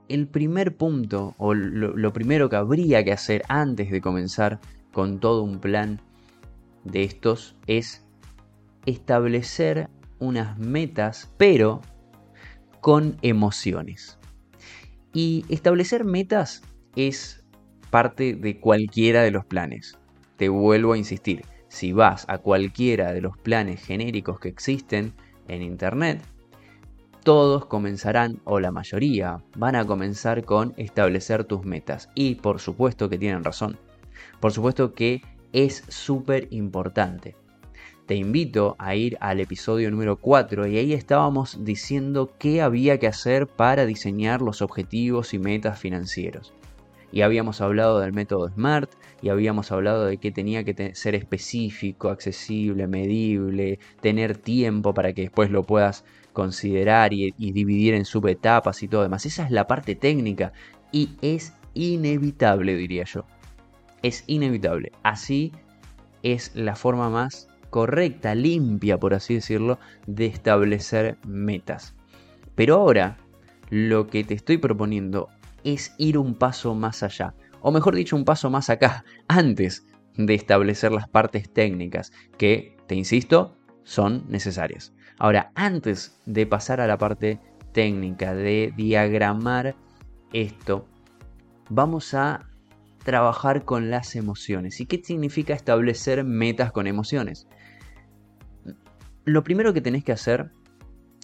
el 0.09 0.29
primer 0.29 0.77
punto, 0.77 1.35
o 1.37 1.53
lo 1.55 2.13
primero 2.13 2.49
que 2.49 2.57
habría 2.57 3.05
que 3.05 3.13
hacer 3.13 3.43
antes 3.49 3.91
de 3.91 4.01
comenzar 4.01 4.61
con 4.93 5.21
todo 5.21 5.43
un 5.43 5.61
plan 5.61 6.01
de 6.85 7.05
estos 7.05 7.57
es 7.67 8.07
establecer 8.87 9.89
unas 10.19 10.59
metas, 10.59 11.33
pero 11.37 11.81
con 12.81 13.17
emociones. 13.23 14.19
Y 15.13 15.45
establecer 15.49 16.05
metas 16.05 16.63
es 16.97 17.45
parte 17.91 18.35
de 18.35 18.61
cualquiera 18.61 19.23
de 19.23 19.31
los 19.31 19.45
planes. 19.45 19.99
Te 20.37 20.49
vuelvo 20.49 20.93
a 20.93 20.99
insistir, 20.99 21.43
si 21.69 21.93
vas 21.93 22.25
a 22.29 22.39
cualquiera 22.39 23.13
de 23.13 23.21
los 23.21 23.37
planes 23.37 23.85
genéricos 23.85 24.41
que 24.41 24.49
existen 24.49 25.13
en 25.49 25.63
Internet, 25.63 26.23
todos 27.25 27.67
comenzarán, 27.67 28.41
o 28.45 28.61
la 28.61 28.71
mayoría, 28.71 29.43
van 29.57 29.77
a 29.77 29.85
comenzar 29.85 30.45
con 30.45 30.73
establecer 30.77 31.45
tus 31.45 31.65
metas. 31.65 32.09
Y 32.15 32.37
por 32.37 32.61
supuesto 32.61 33.09
que 33.09 33.19
tienen 33.19 33.45
razón. 33.45 33.79
Por 34.41 34.53
supuesto 34.53 34.95
que 34.95 35.21
es 35.53 35.85
súper 35.89 36.49
importante. 36.51 37.37
te 38.07 38.15
invito 38.15 38.75
a 38.79 38.95
ir 38.95 39.19
al 39.21 39.39
episodio 39.39 39.91
número 39.91 40.17
4 40.17 40.67
y 40.67 40.79
ahí 40.79 40.95
estábamos 40.95 41.63
diciendo 41.63 42.33
qué 42.39 42.63
había 42.63 42.99
que 42.99 43.07
hacer 43.07 43.47
para 43.47 43.85
diseñar 43.85 44.41
los 44.41 44.63
objetivos 44.63 45.35
y 45.35 45.39
metas 45.39 45.79
financieros. 45.79 46.55
Y 47.13 47.21
habíamos 47.21 47.61
hablado 47.61 48.01
del 48.01 48.15
método 48.15 48.49
SMART 48.49 48.91
y 49.21 49.29
habíamos 49.29 49.73
hablado 49.73 50.07
de 50.07 50.17
que 50.17 50.33
tenía 50.33 50.65
que 50.65 50.95
ser 50.95 51.15
específico, 51.15 52.09
accesible, 52.09 52.87
medible, 52.87 53.79
tener 54.01 54.39
tiempo 54.39 54.95
para 54.95 55.13
que 55.13 55.23
después 55.23 55.51
lo 55.51 55.65
puedas 55.65 56.05
considerar 56.33 57.13
y, 57.13 57.35
y 57.37 57.53
dividir 57.53 57.93
en 57.93 58.07
subetapas 58.07 58.83
y 58.83 58.89
todo 58.89 59.03
demás. 59.03 59.27
Esa 59.27 59.45
es 59.45 59.51
la 59.51 59.67
parte 59.67 59.95
técnica 59.95 60.53
y 60.93 61.11
es 61.21 61.53
inevitable, 61.75 62.75
diría 62.75 63.05
yo. 63.05 63.27
Es 64.03 64.25
inevitable. 64.27 64.93
Así 65.03 65.53
es 66.23 66.53
la 66.55 66.77
forma 66.77 67.11
más 67.11 67.49
correcta, 67.71 68.35
limpia, 68.35 68.99
por 68.99 69.15
así 69.15 69.35
decirlo, 69.35 69.79
de 70.07 70.27
establecer 70.27 71.19
metas. 71.27 71.95
Pero 72.55 72.77
ahora, 72.77 73.19
lo 73.71 74.07
que 74.07 74.25
te 74.25 74.35
estoy 74.35 74.59
proponiendo 74.59 75.29
es 75.65 75.95
ir 75.99 76.19
un 76.19 76.35
paso 76.35 76.75
más 76.75 77.03
allá, 77.03 77.35
o 77.61 77.71
mejor 77.71 77.95
dicho, 77.95 78.17
un 78.17 78.25
paso 78.25 78.51
más 78.51 78.71
acá, 78.71 79.05
antes 79.29 79.87
de 80.17 80.35
establecer 80.35 80.93
las 80.93 81.09
partes 81.09 81.53
técnicas, 81.53 82.13
que, 82.37 82.77
te 82.87 82.95
insisto, 82.95 83.57
son 83.85 84.25
necesarias. 84.29 84.93
Ahora, 85.19 85.53
antes 85.55 86.21
de 86.27 86.47
pasar 86.47 86.81
a 86.81 86.87
la 86.87 86.99
parte 86.99 87.41
técnica, 87.73 88.35
de 88.35 88.73
diagramar 88.77 89.77
esto, 90.33 90.87
vamos 91.71 92.15
a 92.15 92.48
trabajar 93.05 93.65
con 93.65 93.91
las 93.91 94.17
emociones. 94.17 94.81
¿Y 94.81 94.87
qué 94.87 95.03
significa 95.03 95.55
establecer 95.55 96.25
metas 96.25 96.73
con 96.73 96.87
emociones? 96.87 97.47
lo 99.29 99.45
primero 99.45 99.75
que 99.75 99.83
tenés 99.83 100.05
que 100.05 100.13
hacer, 100.13 100.51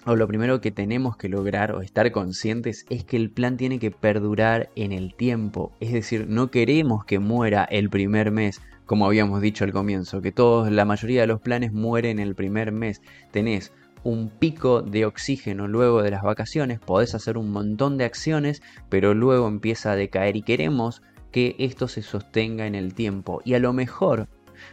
o 0.04 0.14
lo 0.14 0.28
primero 0.28 0.60
que 0.60 0.70
tenemos 0.70 1.16
que 1.16 1.30
lograr 1.30 1.72
o 1.72 1.80
estar 1.80 2.12
conscientes, 2.12 2.84
es 2.90 3.04
que 3.04 3.16
el 3.16 3.30
plan 3.30 3.56
tiene 3.56 3.78
que 3.78 3.90
perdurar 3.90 4.68
en 4.76 4.92
el 4.92 5.14
tiempo. 5.14 5.72
Es 5.80 5.92
decir, 5.92 6.26
no 6.28 6.50
queremos 6.50 7.06
que 7.06 7.18
muera 7.18 7.64
el 7.64 7.88
primer 7.88 8.30
mes, 8.30 8.60
como 8.84 9.06
habíamos 9.06 9.40
dicho 9.40 9.64
al 9.64 9.72
comienzo, 9.72 10.20
que 10.20 10.32
todos, 10.32 10.70
la 10.70 10.84
mayoría 10.84 11.22
de 11.22 11.28
los 11.28 11.40
planes 11.40 11.72
mueren 11.72 12.18
el 12.18 12.34
primer 12.34 12.72
mes. 12.72 13.00
Tenés 13.30 13.72
un 14.02 14.28
pico 14.28 14.82
de 14.82 15.06
oxígeno 15.06 15.66
luego 15.66 16.02
de 16.02 16.10
las 16.10 16.22
vacaciones, 16.22 16.80
podés 16.80 17.14
hacer 17.14 17.38
un 17.38 17.50
montón 17.50 17.96
de 17.96 18.04
acciones, 18.04 18.60
pero 18.90 19.14
luego 19.14 19.48
empieza 19.48 19.92
a 19.92 19.96
decaer 19.96 20.36
y 20.36 20.42
queremos 20.42 21.00
que 21.34 21.56
esto 21.58 21.88
se 21.88 22.00
sostenga 22.00 22.64
en 22.64 22.76
el 22.76 22.94
tiempo. 22.94 23.42
Y 23.44 23.54
a 23.54 23.58
lo 23.58 23.72
mejor, 23.72 24.28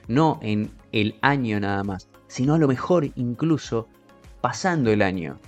no 0.07 0.37
en 0.43 0.69
el 0.91 1.15
año 1.21 1.59
nada 1.59 1.83
más, 1.83 2.07
sino 2.27 2.53
a 2.53 2.59
lo 2.59 2.67
mejor 2.67 3.09
incluso 3.15 3.87
pasando 4.41 4.91
el 4.91 5.01
año 5.01 5.39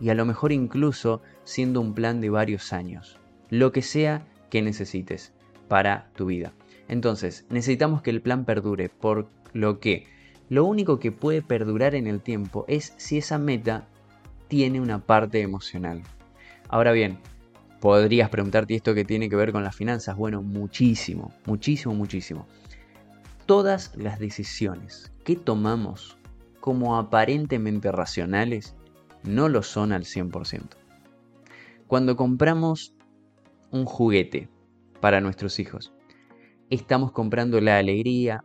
y 0.00 0.08
a 0.08 0.16
lo 0.16 0.24
mejor 0.24 0.50
incluso 0.50 1.22
siendo 1.44 1.80
un 1.80 1.94
plan 1.94 2.20
de 2.20 2.30
varios 2.30 2.72
años, 2.72 3.20
lo 3.50 3.70
que 3.70 3.82
sea 3.82 4.26
que 4.50 4.62
necesites 4.62 5.32
para 5.68 6.10
tu 6.16 6.26
vida. 6.26 6.52
Entonces, 6.88 7.46
necesitamos 7.48 8.02
que 8.02 8.10
el 8.10 8.20
plan 8.20 8.44
perdure, 8.44 8.88
por 8.88 9.28
lo 9.52 9.78
que 9.78 10.08
lo 10.48 10.64
único 10.64 10.98
que 10.98 11.12
puede 11.12 11.42
perdurar 11.42 11.94
en 11.94 12.08
el 12.08 12.20
tiempo 12.20 12.64
es 12.66 12.94
si 12.96 13.16
esa 13.16 13.38
meta 13.38 13.86
tiene 14.48 14.80
una 14.80 14.98
parte 14.98 15.40
emocional. 15.40 16.02
Ahora 16.68 16.90
bien, 16.90 17.20
podrías 17.82 18.30
preguntarte 18.30 18.76
esto 18.76 18.94
que 18.94 19.04
tiene 19.04 19.28
que 19.28 19.34
ver 19.34 19.50
con 19.50 19.64
las 19.64 19.74
finanzas. 19.74 20.16
Bueno, 20.16 20.40
muchísimo, 20.40 21.34
muchísimo, 21.46 21.92
muchísimo. 21.96 22.46
Todas 23.44 23.96
las 23.96 24.20
decisiones 24.20 25.12
que 25.24 25.34
tomamos 25.34 26.16
como 26.60 26.96
aparentemente 26.96 27.90
racionales 27.90 28.76
no 29.24 29.48
lo 29.48 29.64
son 29.64 29.90
al 29.90 30.04
100%. 30.04 30.76
Cuando 31.88 32.14
compramos 32.14 32.94
un 33.72 33.84
juguete 33.84 34.48
para 35.00 35.20
nuestros 35.20 35.58
hijos, 35.58 35.92
estamos 36.70 37.10
comprando 37.10 37.60
la 37.60 37.78
alegría, 37.78 38.44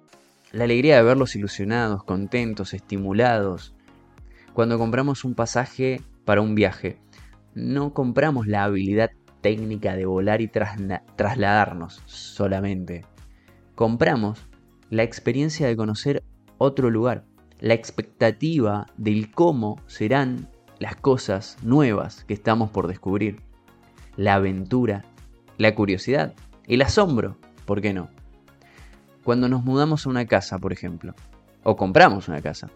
la 0.51 0.63
alegría 0.63 0.95
de 0.95 1.03
verlos 1.03 1.35
ilusionados, 1.35 2.03
contentos, 2.03 2.73
estimulados. 2.73 3.75
Cuando 4.53 4.79
compramos 4.79 5.23
un 5.23 5.35
pasaje 5.35 6.01
para 6.25 6.41
un 6.41 6.55
viaje, 6.55 6.99
no 7.53 7.93
compramos 7.93 8.47
la 8.47 8.63
habilidad 8.63 9.11
técnica 9.47 9.95
de 9.95 10.05
volar 10.05 10.41
y 10.41 10.49
trasladarnos 10.49 12.01
solamente. 12.05 13.05
Compramos 13.75 14.45
la 14.89 15.03
experiencia 15.03 15.67
de 15.67 15.77
conocer 15.77 16.21
otro 16.57 16.89
lugar, 16.89 17.23
la 17.61 17.73
expectativa 17.73 18.87
del 18.97 19.31
cómo 19.31 19.81
serán 19.87 20.49
las 20.79 20.97
cosas 20.97 21.55
nuevas 21.61 22.25
que 22.25 22.33
estamos 22.33 22.71
por 22.71 22.87
descubrir, 22.87 23.39
la 24.17 24.33
aventura, 24.33 25.05
la 25.57 25.73
curiosidad, 25.75 26.33
el 26.67 26.81
asombro, 26.81 27.37
¿por 27.65 27.79
qué 27.79 27.93
no? 27.93 28.09
Cuando 29.23 29.47
nos 29.47 29.63
mudamos 29.63 30.05
a 30.05 30.09
una 30.09 30.25
casa, 30.25 30.59
por 30.59 30.73
ejemplo, 30.73 31.15
o 31.63 31.77
compramos 31.77 32.27
una 32.27 32.41
casa, 32.41 32.69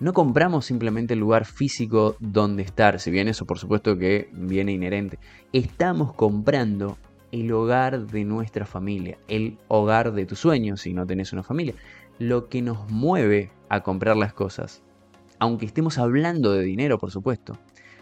no 0.00 0.12
compramos 0.12 0.66
simplemente 0.66 1.14
el 1.14 1.20
lugar 1.20 1.44
físico 1.44 2.16
donde 2.20 2.62
estar, 2.62 3.00
si 3.00 3.10
bien 3.10 3.28
eso 3.28 3.46
por 3.46 3.58
supuesto 3.58 3.98
que 3.98 4.30
viene 4.32 4.72
inherente, 4.72 5.18
estamos 5.52 6.12
comprando 6.14 6.98
el 7.32 7.52
hogar 7.52 8.06
de 8.06 8.24
nuestra 8.24 8.64
familia, 8.64 9.18
el 9.28 9.58
hogar 9.68 10.12
de 10.12 10.26
tus 10.26 10.38
sueños 10.38 10.82
si 10.82 10.94
no 10.94 11.06
tenés 11.06 11.32
una 11.32 11.42
familia, 11.42 11.74
lo 12.18 12.48
que 12.48 12.62
nos 12.62 12.90
mueve 12.90 13.50
a 13.68 13.82
comprar 13.82 14.16
las 14.16 14.32
cosas. 14.32 14.82
Aunque 15.38 15.66
estemos 15.66 15.98
hablando 15.98 16.52
de 16.52 16.64
dinero, 16.64 16.98
por 16.98 17.10
supuesto. 17.10 17.58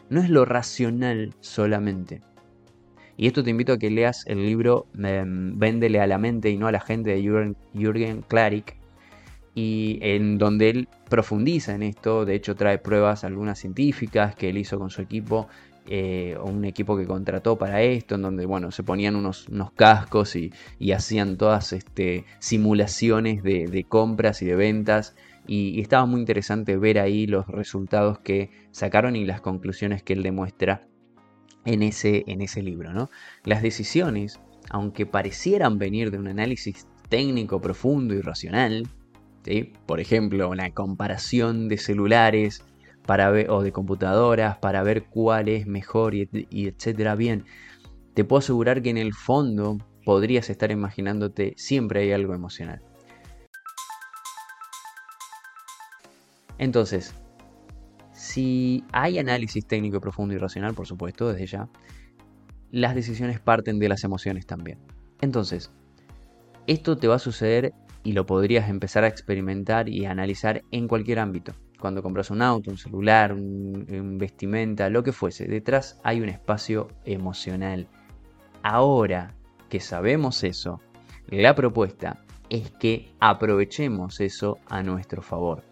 No 0.08 0.20
es 0.20 0.30
lo 0.30 0.44
racional 0.44 1.34
solamente. 1.40 2.22
Y 3.16 3.26
esto 3.26 3.42
te 3.42 3.50
invito 3.50 3.72
a 3.72 3.78
que 3.78 3.90
leas 3.90 4.24
el 4.26 4.46
libro 4.46 4.86
em, 5.02 5.58
Véndele 5.58 6.00
a 6.00 6.06
la 6.06 6.18
mente 6.18 6.50
y 6.50 6.56
no 6.56 6.66
a 6.66 6.72
la 6.72 6.80
gente 6.80 7.10
de 7.10 7.22
Jürgen, 7.22 7.56
Jürgen 7.74 8.22
Klarik, 8.22 8.75
y 9.56 9.98
en 10.02 10.36
donde 10.36 10.68
él 10.68 10.88
profundiza 11.08 11.74
en 11.74 11.82
esto, 11.82 12.26
de 12.26 12.34
hecho 12.34 12.54
trae 12.54 12.78
pruebas 12.78 13.24
algunas 13.24 13.58
científicas 13.58 14.36
que 14.36 14.50
él 14.50 14.58
hizo 14.58 14.78
con 14.78 14.90
su 14.90 15.00
equipo 15.00 15.48
eh, 15.88 16.36
un 16.42 16.64
equipo 16.64 16.96
que 16.96 17.06
contrató 17.06 17.56
para 17.56 17.80
esto, 17.80 18.16
en 18.16 18.22
donde 18.22 18.44
bueno, 18.44 18.72
se 18.72 18.82
ponían 18.82 19.14
unos, 19.14 19.48
unos 19.48 19.70
cascos 19.70 20.34
y, 20.34 20.52
hacían 20.92 21.36
todas 21.36 21.72
este, 21.72 22.24
simulaciones 22.40 23.42
de, 23.42 23.86
compras 23.88 24.42
y 24.42 24.46
de 24.46 24.56
ventas. 24.56 25.14
Y, 25.46 25.80
estaba 25.80 26.04
muy 26.06 26.20
interesante 26.20 26.76
ver 26.76 26.98
ahí 26.98 27.26
los 27.26 27.46
resultados 27.46 28.18
que 28.18 28.50
sacaron 28.72 29.14
y 29.14 29.24
las 29.24 29.40
conclusiones 29.40 30.02
que 30.02 30.14
él 30.14 30.22
demuestra 30.24 30.88
en 31.64 31.82
ese, 31.82 32.24
en 32.26 32.40
ese 32.40 32.62
libro. 32.62 32.92
¿no? 32.92 33.08
Las 33.44 33.62
decisiones, 33.62 34.40
aunque 34.70 35.06
parecieran 35.06 35.78
venir 35.78 36.10
de 36.10 36.18
un 36.18 36.26
análisis 36.26 36.88
técnico 37.08 37.60
profundo 37.60 38.12
y 38.14 38.20
racional, 38.20 38.88
por 39.86 40.00
ejemplo, 40.00 40.48
una 40.50 40.70
comparación 40.72 41.68
de 41.68 41.78
celulares 41.78 42.64
para 43.06 43.30
ver, 43.30 43.50
o 43.50 43.62
de 43.62 43.72
computadoras 43.72 44.58
para 44.58 44.82
ver 44.82 45.04
cuál 45.04 45.48
es 45.48 45.66
mejor 45.66 46.14
y, 46.14 46.28
y 46.50 46.68
etcétera. 46.68 47.14
Bien, 47.14 47.44
te 48.14 48.24
puedo 48.24 48.38
asegurar 48.38 48.82
que 48.82 48.90
en 48.90 48.98
el 48.98 49.14
fondo 49.14 49.78
podrías 50.04 50.50
estar 50.50 50.70
imaginándote 50.70 51.54
siempre 51.56 52.00
hay 52.02 52.12
algo 52.12 52.34
emocional. 52.34 52.82
Entonces, 56.58 57.14
si 58.12 58.84
hay 58.92 59.18
análisis 59.18 59.66
técnico 59.66 60.00
profundo 60.00 60.34
y 60.34 60.38
racional, 60.38 60.74
por 60.74 60.86
supuesto, 60.86 61.32
desde 61.32 61.46
ya, 61.46 61.68
las 62.70 62.94
decisiones 62.94 63.40
parten 63.40 63.78
de 63.78 63.88
las 63.88 64.04
emociones 64.04 64.46
también. 64.46 64.78
Entonces, 65.20 65.70
esto 66.66 66.96
te 66.96 67.08
va 67.08 67.16
a 67.16 67.20
suceder 67.20 67.72
y 68.06 68.12
lo 68.12 68.24
podrías 68.24 68.70
empezar 68.70 69.02
a 69.02 69.08
experimentar 69.08 69.88
y 69.88 70.06
analizar 70.06 70.62
en 70.70 70.86
cualquier 70.86 71.18
ámbito 71.18 71.54
cuando 71.80 72.04
compras 72.04 72.30
un 72.30 72.40
auto, 72.40 72.70
un 72.70 72.78
celular, 72.78 73.32
un, 73.32 74.16
vestimenta, 74.16 74.88
lo 74.90 75.02
que 75.02 75.10
fuese, 75.10 75.46
detrás 75.46 76.00
hay 76.04 76.20
un 76.20 76.28
espacio 76.28 76.86
emocional. 77.04 77.88
Ahora 78.62 79.34
que 79.68 79.80
sabemos 79.80 80.44
eso, 80.44 80.80
la 81.26 81.56
propuesta 81.56 82.22
es 82.48 82.70
que 82.70 83.10
aprovechemos 83.18 84.20
eso 84.20 84.58
a 84.68 84.84
nuestro 84.84 85.20
favor. 85.20 85.64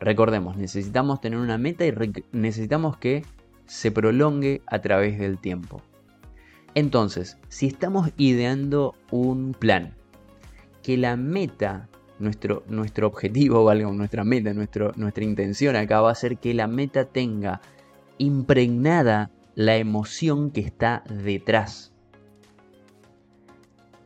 Recordemos, 0.00 0.58
necesitamos 0.58 1.22
tener 1.22 1.38
una 1.38 1.56
meta 1.56 1.86
y 1.86 1.94
necesitamos 2.32 2.98
que 2.98 3.24
se 3.64 3.90
prolongue 3.90 4.60
a 4.66 4.80
través 4.80 5.18
del 5.18 5.38
tiempo. 5.38 5.80
Entonces, 6.74 7.38
si 7.48 7.68
estamos 7.68 8.10
ideando 8.18 8.94
un 9.10 9.54
plan, 9.54 9.94
que 10.82 10.96
la 10.96 11.16
meta 11.16 11.88
nuestro, 12.18 12.62
nuestro 12.68 13.06
objetivo, 13.06 13.64
valga, 13.66 13.90
nuestra 13.90 14.24
meta, 14.24 14.52
nuestra 14.54 15.24
intención 15.24 15.76
acá 15.76 16.00
va 16.00 16.12
a 16.12 16.14
ser 16.14 16.38
que 16.38 16.54
la 16.54 16.66
meta 16.66 17.06
tenga 17.06 17.60
impregnada 18.18 19.30
la 19.54 19.76
emoción 19.76 20.50
que 20.50 20.60
está 20.60 21.02
detrás. 21.08 21.92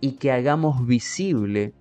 Y 0.00 0.12
que 0.12 0.32
hagamos 0.32 0.86
visible 0.86 1.72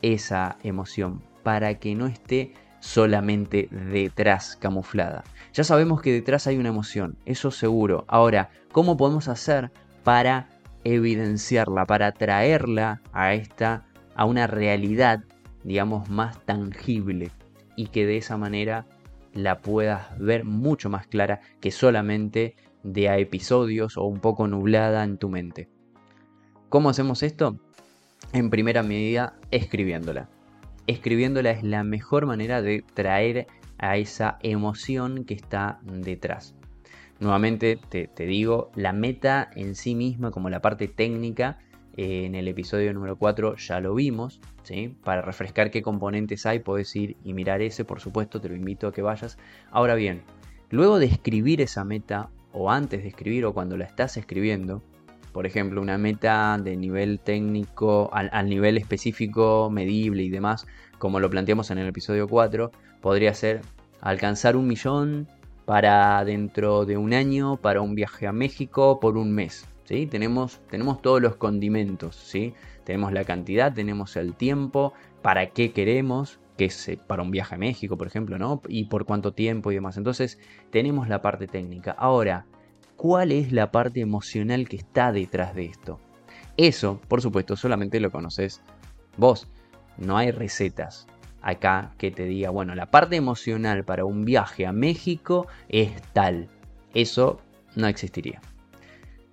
esa 0.00 0.58
emoción. 0.62 1.22
para 1.42 1.80
que 1.80 1.96
no 1.96 2.06
esté 2.06 2.54
solamente 2.78 3.68
detrás 3.70 4.54
camuflada. 4.54 5.24
Ya 5.52 5.64
sabemos 5.64 6.00
que 6.00 6.12
detrás 6.12 6.46
hay 6.46 6.56
una 6.56 6.68
emoción, 6.68 7.16
eso 7.26 7.50
seguro. 7.50 8.04
Ahora, 8.06 8.50
¿cómo 8.70 8.96
podemos 8.96 9.26
hacer 9.26 9.72
para 10.04 10.48
evidenciarla, 10.84 11.84
para 11.84 12.12
traerla 12.12 13.00
a 13.12 13.34
esta 13.34 13.84
a 14.14 14.24
una 14.24 14.46
realidad, 14.46 15.24
digamos, 15.64 16.08
más 16.08 16.44
tangible 16.44 17.30
y 17.76 17.88
que 17.88 18.06
de 18.06 18.16
esa 18.16 18.36
manera 18.36 18.86
la 19.32 19.60
puedas 19.60 20.18
ver 20.18 20.44
mucho 20.44 20.90
más 20.90 21.06
clara 21.06 21.40
que 21.60 21.70
solamente 21.70 22.54
de 22.82 23.08
a 23.08 23.18
episodios 23.18 23.96
o 23.96 24.04
un 24.04 24.20
poco 24.20 24.46
nublada 24.46 25.04
en 25.04 25.18
tu 25.18 25.28
mente. 25.28 25.68
¿Cómo 26.68 26.90
hacemos 26.90 27.22
esto? 27.22 27.58
En 28.32 28.50
primera 28.50 28.82
medida, 28.82 29.36
escribiéndola. 29.50 30.28
Escribiéndola 30.86 31.50
es 31.50 31.62
la 31.62 31.84
mejor 31.84 32.26
manera 32.26 32.62
de 32.62 32.84
traer 32.94 33.46
a 33.78 33.96
esa 33.96 34.38
emoción 34.42 35.24
que 35.24 35.34
está 35.34 35.80
detrás. 35.84 36.54
Nuevamente 37.20 37.78
te, 37.88 38.26
digo, 38.26 38.72
la 38.74 38.92
meta 38.92 39.50
en 39.54 39.74
sí 39.74 39.94
misma 39.94 40.30
como 40.30 40.50
la 40.50 40.60
parte 40.60 40.88
técnica 40.88 41.58
en 41.96 42.34
el 42.34 42.48
episodio 42.48 42.92
número 42.92 43.16
4 43.16 43.56
ya 43.56 43.80
lo 43.80 43.94
vimos, 43.94 44.40
¿sí? 44.62 44.94
Para 45.04 45.22
refrescar 45.22 45.70
qué 45.70 45.82
componentes 45.82 46.46
hay, 46.46 46.60
puedes 46.60 46.94
ir 46.96 47.16
y 47.24 47.34
mirar 47.34 47.60
ese, 47.62 47.84
por 47.84 48.00
supuesto, 48.00 48.40
te 48.40 48.48
lo 48.48 48.54
invito 48.54 48.86
a 48.86 48.92
que 48.92 49.02
vayas. 49.02 49.38
Ahora 49.70 49.94
bien, 49.94 50.22
luego 50.70 50.98
de 50.98 51.06
escribir 51.06 51.60
esa 51.60 51.84
meta, 51.84 52.30
o 52.52 52.70
antes 52.70 53.02
de 53.02 53.08
escribir, 53.08 53.44
o 53.44 53.54
cuando 53.54 53.76
la 53.76 53.84
estás 53.84 54.16
escribiendo, 54.16 54.82
por 55.32 55.46
ejemplo, 55.46 55.80
una 55.80 55.98
meta 55.98 56.58
de 56.62 56.76
nivel 56.76 57.18
técnico, 57.20 58.10
al, 58.12 58.28
al 58.32 58.48
nivel 58.48 58.76
específico, 58.76 59.70
medible 59.70 60.22
y 60.22 60.30
demás, 60.30 60.66
como 60.98 61.20
lo 61.20 61.30
planteamos 61.30 61.70
en 61.70 61.78
el 61.78 61.88
episodio 61.88 62.28
4, 62.28 62.70
podría 63.00 63.34
ser 63.34 63.62
alcanzar 64.00 64.56
un 64.56 64.66
millón 64.66 65.28
para 65.64 66.24
dentro 66.24 66.84
de 66.84 66.96
un 66.96 67.14
año, 67.14 67.56
para 67.56 67.80
un 67.80 67.94
viaje 67.94 68.26
a 68.26 68.32
México 68.32 69.00
por 69.00 69.16
un 69.16 69.32
mes. 69.32 69.66
Tenemos, 69.92 70.60
tenemos 70.70 71.02
todos 71.02 71.20
los 71.20 71.36
condimentos, 71.36 72.16
¿sí? 72.16 72.54
Tenemos 72.84 73.12
la 73.12 73.24
cantidad, 73.24 73.74
tenemos 73.74 74.16
el 74.16 74.34
tiempo, 74.34 74.94
para 75.20 75.50
qué 75.50 75.72
queremos, 75.72 76.40
que 76.56 76.70
para 77.06 77.22
un 77.22 77.30
viaje 77.30 77.56
a 77.56 77.58
México, 77.58 77.98
por 77.98 78.06
ejemplo, 78.06 78.38
¿no? 78.38 78.62
Y 78.68 78.86
por 78.86 79.04
cuánto 79.04 79.32
tiempo 79.32 79.70
y 79.70 79.74
demás. 79.74 79.98
Entonces, 79.98 80.38
tenemos 80.70 81.08
la 81.08 81.20
parte 81.20 81.46
técnica. 81.46 81.92
Ahora, 81.92 82.46
¿cuál 82.96 83.32
es 83.32 83.52
la 83.52 83.70
parte 83.70 84.00
emocional 84.00 84.66
que 84.66 84.76
está 84.76 85.12
detrás 85.12 85.54
de 85.54 85.66
esto? 85.66 86.00
Eso, 86.56 86.98
por 87.06 87.20
supuesto, 87.20 87.56
solamente 87.56 88.00
lo 88.00 88.10
conoces 88.10 88.62
vos. 89.18 89.46
No 89.98 90.16
hay 90.16 90.30
recetas 90.30 91.06
acá 91.42 91.92
que 91.98 92.10
te 92.10 92.24
diga, 92.24 92.48
bueno, 92.48 92.74
la 92.74 92.90
parte 92.90 93.16
emocional 93.16 93.84
para 93.84 94.06
un 94.06 94.24
viaje 94.24 94.64
a 94.64 94.72
México 94.72 95.48
es 95.68 95.90
tal. 96.14 96.48
Eso 96.94 97.40
no 97.76 97.88
existiría 97.88 98.40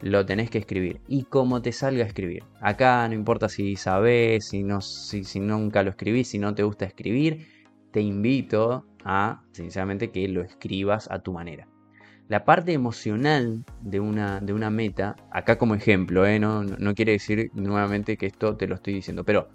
lo 0.01 0.25
tenés 0.25 0.50
que 0.50 0.58
escribir. 0.58 1.01
Y 1.08 1.24
como 1.24 1.62
te 1.62 1.72
salga 1.72 2.03
a 2.03 2.08
escribir. 2.08 2.44
Acá 2.62 3.08
no 3.08 3.15
importa 3.15 3.50
si 3.50 3.75
sabes, 3.75 4.48
si, 4.48 4.63
no, 4.63 4.82
si, 4.82 5.24
si 5.24 5.39
nunca 5.39 5.84
lo 5.84 5.91
escribís, 5.91 6.29
si 6.29 6.39
no 6.39 6.56
te 6.56 6.63
gusta 6.63 6.86
escribir, 6.86 7.48
te 7.91 8.01
invito 8.01 8.86
a, 9.03 9.44
sinceramente, 9.51 10.12
que 10.12 10.27
lo 10.27 10.41
escribas 10.41 11.10
a 11.12 11.20
tu 11.20 11.34
manera. 11.34 11.68
La 12.27 12.46
parte 12.46 12.74
emocional 12.74 13.65
de 13.82 14.00
una, 14.00 14.39
de 14.39 14.53
una 14.53 14.70
meta, 14.70 15.15
acá 15.32 15.58
como 15.58 15.74
ejemplo, 15.74 16.27
¿eh? 16.27 16.39
no, 16.39 16.63
no 16.63 16.94
quiere 16.94 17.13
decir 17.13 17.50
nuevamente 17.56 18.18
que 18.18 18.27
esto 18.27 18.56
te 18.56 18.68
lo 18.68 18.75
estoy 18.75 18.94
diciendo, 18.94 19.24
pero 19.24 19.50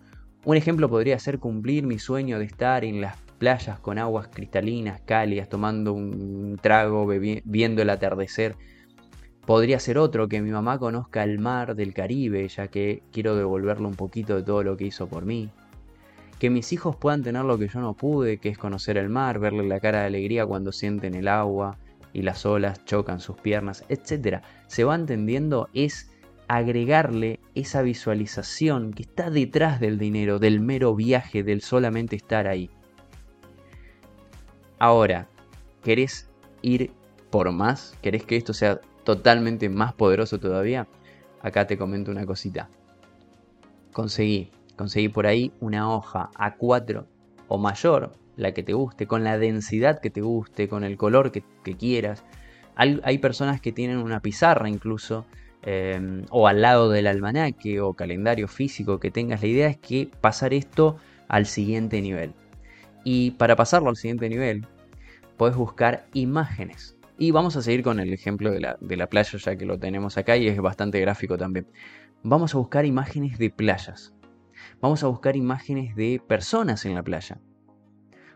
un 0.45 0.57
ejemplo 0.57 0.89
podría 0.89 1.19
ser 1.21 1.39
cumplir 1.39 1.87
mi 1.87 2.01
sueño 2.01 2.39
de 2.41 2.47
estar 2.47 2.85
en 2.85 3.01
las 3.01 3.17
playas 3.39 3.79
con 3.79 3.99
aguas 3.99 4.29
cristalinas, 4.29 5.01
cálidas, 5.03 5.49
tomando 5.49 5.93
un 5.93 6.59
trago, 6.61 7.07
viendo 7.45 7.83
el 7.83 7.91
atardecer 7.91 8.57
Podría 9.47 9.78
ser 9.78 9.99
otro, 9.99 10.28
que 10.28 10.41
mi 10.41 10.50
mamá 10.50 10.78
conozca 10.78 11.23
el 11.23 11.39
mar 11.39 11.76
del 11.76 11.93
Caribe, 11.93 12.49
ya 12.49 12.69
que 12.69 13.02
quiero 13.13 13.37
devolverle 13.37 13.87
un 13.87 13.95
poquito 13.95 14.37
de 14.37 14.43
todo 14.43 14.63
lo 14.63 14.76
que 14.76 14.87
hizo 14.87 15.07
por 15.07 15.26
mí. 15.26 15.50
Que 16.39 16.49
mis 16.49 16.73
hijos 16.73 16.97
puedan 16.97 17.23
tener 17.23 17.45
lo 17.45 17.59
que 17.59 17.69
yo 17.69 17.80
no 17.80 17.95
pude, 17.95 18.39
que 18.39 18.49
es 18.49 18.57
conocer 18.57 18.97
el 18.97 19.11
mar, 19.11 19.39
verle 19.39 19.69
la 19.69 19.80
cara 19.80 20.00
de 20.00 20.07
alegría 20.07 20.47
cuando 20.47 20.73
sienten 20.73 21.15
el 21.15 21.28
agua 21.28 21.76
y 22.15 22.23
las 22.23 22.47
olas 22.47 22.85
chocan 22.87 23.21
sus 23.21 23.37
piernas, 23.37 23.85
etc. 23.91 24.43
Se 24.67 24.85
va 24.85 24.95
entendiendo, 24.95 25.69
es 25.75 26.11
agregarle 26.49 27.41
esa 27.54 27.83
visualización 27.83 28.95
que 28.95 29.02
está 29.02 29.30
detrás 29.30 29.78
del 29.78 29.99
dinero, 29.99 30.39
del 30.39 30.61
mero 30.61 30.95
viaje, 30.95 31.43
del 31.43 31.61
solamente 31.61 32.17
estar 32.17 32.47
ahí. 32.47 32.71
Ahora, 34.78 35.28
¿querés 35.83 36.30
ir 36.63 36.93
por 37.30 37.52
más? 37.52 37.97
¿Querés 38.00 38.25
que 38.25 38.37
esto 38.37 38.54
sea 38.54 38.80
totalmente 39.04 39.69
más 39.69 39.93
poderoso 39.93 40.40
todavía, 40.40 40.88
acá 41.43 41.67
te 41.67 41.78
comento 41.78 42.10
una 42.10 42.26
cosita. 42.26 42.69
Conseguí, 43.93 44.50
conseguí 44.76 45.08
por 45.08 45.26
ahí 45.26 45.52
una 45.60 45.93
hoja 45.93 46.30
A4 46.34 47.04
o 47.49 47.58
mayor, 47.58 48.12
la 48.36 48.52
que 48.52 48.62
te 48.62 48.73
guste, 48.73 49.06
con 49.06 49.23
la 49.23 49.38
densidad 49.38 50.00
que 50.00 50.10
te 50.10 50.21
guste, 50.21 50.69
con 50.69 50.82
el 50.82 50.97
color 50.97 51.30
que, 51.30 51.45
quieras. 51.76 52.25
Hay, 52.75 53.19
personas 53.19 53.60
que 53.60 53.71
tienen 53.71 53.99
una 53.99 54.21
pizarra 54.21 54.69
incluso, 54.69 55.26
em, 55.62 56.25
o 56.30 56.49
al 56.49 56.60
lado 56.60 56.90
del 56.90 57.06
almanaque 57.06 57.80
o 57.80 57.95
calendario 57.95 58.49
físico 58.49 58.99
que 58.99 59.12
tengas. 59.12 59.43
La 59.43 59.49
idea 59.49 59.69
es 59.69 59.76
que 59.76 60.08
pasar 60.21 60.52
esto 60.52 60.97
al 61.28 61.47
siguiente 61.47 62.02
nivel. 62.02 62.32
Y 63.04 63.32
para 63.32 63.54
pasarlo 63.54 63.90
al 63.90 63.97
siguiente 63.97 64.28
nivel, 64.28 64.67
puedes 65.36 65.56
buscar 65.56 66.06
imágenes 66.14 66.97
y 67.19 67.31
vamos 67.31 67.57
a 67.57 67.63
seguir 67.63 67.83
con 67.83 68.00
el 68.00 68.13
ejemplo 68.13 68.50
de 68.50 68.61
la, 68.61 68.77
de 68.81 68.97
la 68.97 69.09
playa 69.09 69.39
ya 69.39 69.57
que 69.57 69.67
lo 69.67 69.79
tenemos 69.79 70.19
acá 70.19 70.37
y 70.37 70.49
es 70.49 70.61
bastante 70.61 71.00
gráfico 71.00 71.39
también. 71.39 71.67
Vamos 72.23 72.55
a 72.55 72.59
buscar 72.59 72.85
imágenes 72.85 73.39
de 73.39 73.50
playas. 73.50 74.13
Vamos 74.81 75.03
a 75.05 75.09
buscar 75.09 75.37
imágenes 75.37 75.95
de 75.95 76.21
personas 76.27 76.85
en 76.85 76.95
la 76.95 77.03
playa. 77.03 77.39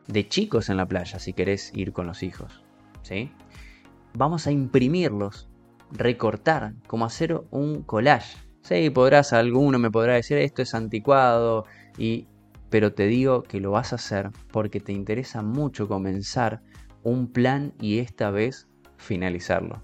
De 0.06 0.28
chicos 0.28 0.68
en 0.68 0.76
la 0.76 0.86
playa 0.86 1.18
si 1.18 1.32
querés 1.32 1.72
ir 1.74 1.92
con 1.92 2.06
los 2.06 2.22
hijos. 2.22 2.62
¿sí? 3.02 3.32
Vamos 4.14 4.46
a 4.46 4.52
imprimirlos, 4.52 5.48
recortar, 5.90 6.74
como 6.86 7.04
hacer 7.04 7.40
un 7.50 7.82
collage. 7.82 8.36
Sí, 8.62 8.90
podrás, 8.90 9.32
alguno 9.32 9.78
me 9.78 9.90
podrá 9.90 10.14
decir 10.14 10.38
esto 10.38 10.62
es 10.62 10.74
anticuado, 10.74 11.64
y, 11.96 12.26
pero 12.68 12.92
te 12.92 13.06
digo 13.06 13.42
que 13.42 13.60
lo 13.60 13.70
vas 13.70 13.92
a 13.92 13.96
hacer 13.96 14.30
porque 14.52 14.80
te 14.80 14.92
interesa 14.92 15.42
mucho 15.42 15.88
comenzar 15.88 16.62
un 17.02 17.32
plan 17.32 17.72
y 17.80 17.98
esta 17.98 18.30
vez 18.30 18.67
finalizarlo. 18.98 19.82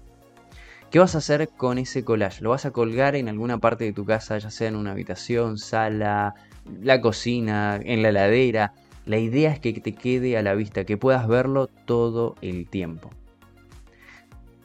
¿Qué 0.91 0.99
vas 0.99 1.15
a 1.15 1.17
hacer 1.17 1.49
con 1.49 1.77
ese 1.77 2.05
collage? 2.05 2.41
¿Lo 2.41 2.51
vas 2.51 2.65
a 2.65 2.71
colgar 2.71 3.15
en 3.15 3.27
alguna 3.27 3.57
parte 3.57 3.83
de 3.83 3.91
tu 3.91 4.05
casa, 4.05 4.37
ya 4.37 4.49
sea 4.49 4.67
en 4.67 4.75
una 4.75 4.91
habitación, 4.91 5.57
sala, 5.57 6.35
la 6.81 7.01
cocina, 7.01 7.79
en 7.83 8.01
la 8.01 8.09
heladera? 8.09 8.73
La 9.05 9.17
idea 9.17 9.51
es 9.51 9.59
que 9.59 9.73
te 9.73 9.93
quede 9.93 10.37
a 10.37 10.41
la 10.41 10.55
vista, 10.55 10.85
que 10.85 10.97
puedas 10.97 11.27
verlo 11.27 11.67
todo 11.67 12.35
el 12.41 12.67
tiempo. 12.67 13.09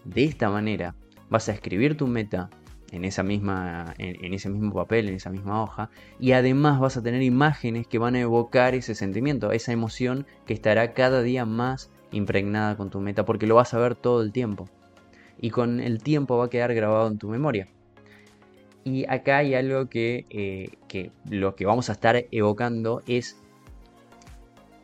De 0.04 0.24
esta 0.24 0.50
manera 0.50 0.94
vas 1.30 1.48
a 1.48 1.52
escribir 1.52 1.96
tu 1.96 2.06
meta 2.06 2.48
en, 2.92 3.04
esa 3.04 3.22
misma, 3.22 3.94
en, 3.98 4.32
ese 4.34 4.48
mismo 4.48 4.72
papel, 4.72 5.08
en 5.08 5.14
esa 5.14 5.30
misma 5.30 5.62
hoja, 5.62 5.90
y 6.18 6.32
además 6.32 6.80
vas 6.80 6.96
a 6.96 7.02
tener 7.02 7.22
imágenes 7.22 7.86
que 7.86 7.98
van 7.98 8.14
a 8.14 8.20
evocar 8.20 8.74
ese 8.74 8.94
sentimiento, 8.94 9.52
esa 9.52 9.72
emoción 9.72 10.26
que 10.46 10.54
estará 10.54 10.92
cada 10.92 11.22
día 11.22 11.44
más 11.44 11.90
impregnada 12.12 12.76
con 12.76 12.90
tu 12.90 13.00
meta 13.00 13.24
porque 13.24 13.46
lo 13.46 13.54
vas 13.56 13.74
a 13.74 13.78
ver 13.78 13.94
todo 13.94 14.22
el 14.22 14.32
tiempo. 14.32 14.68
Y 15.40 15.50
con 15.50 15.80
el 15.80 16.02
tiempo 16.02 16.36
va 16.36 16.46
a 16.46 16.50
quedar 16.50 16.74
grabado 16.74 17.08
en 17.08 17.18
tu 17.18 17.28
memoria. 17.28 17.68
Y 18.84 19.04
acá 19.08 19.38
hay 19.38 19.54
algo 19.54 19.88
que, 19.88 20.26
eh, 20.30 20.70
que 20.88 21.12
lo 21.28 21.54
que 21.54 21.66
vamos 21.66 21.88
a 21.88 21.92
estar 21.92 22.24
evocando 22.30 23.02
es 23.06 23.36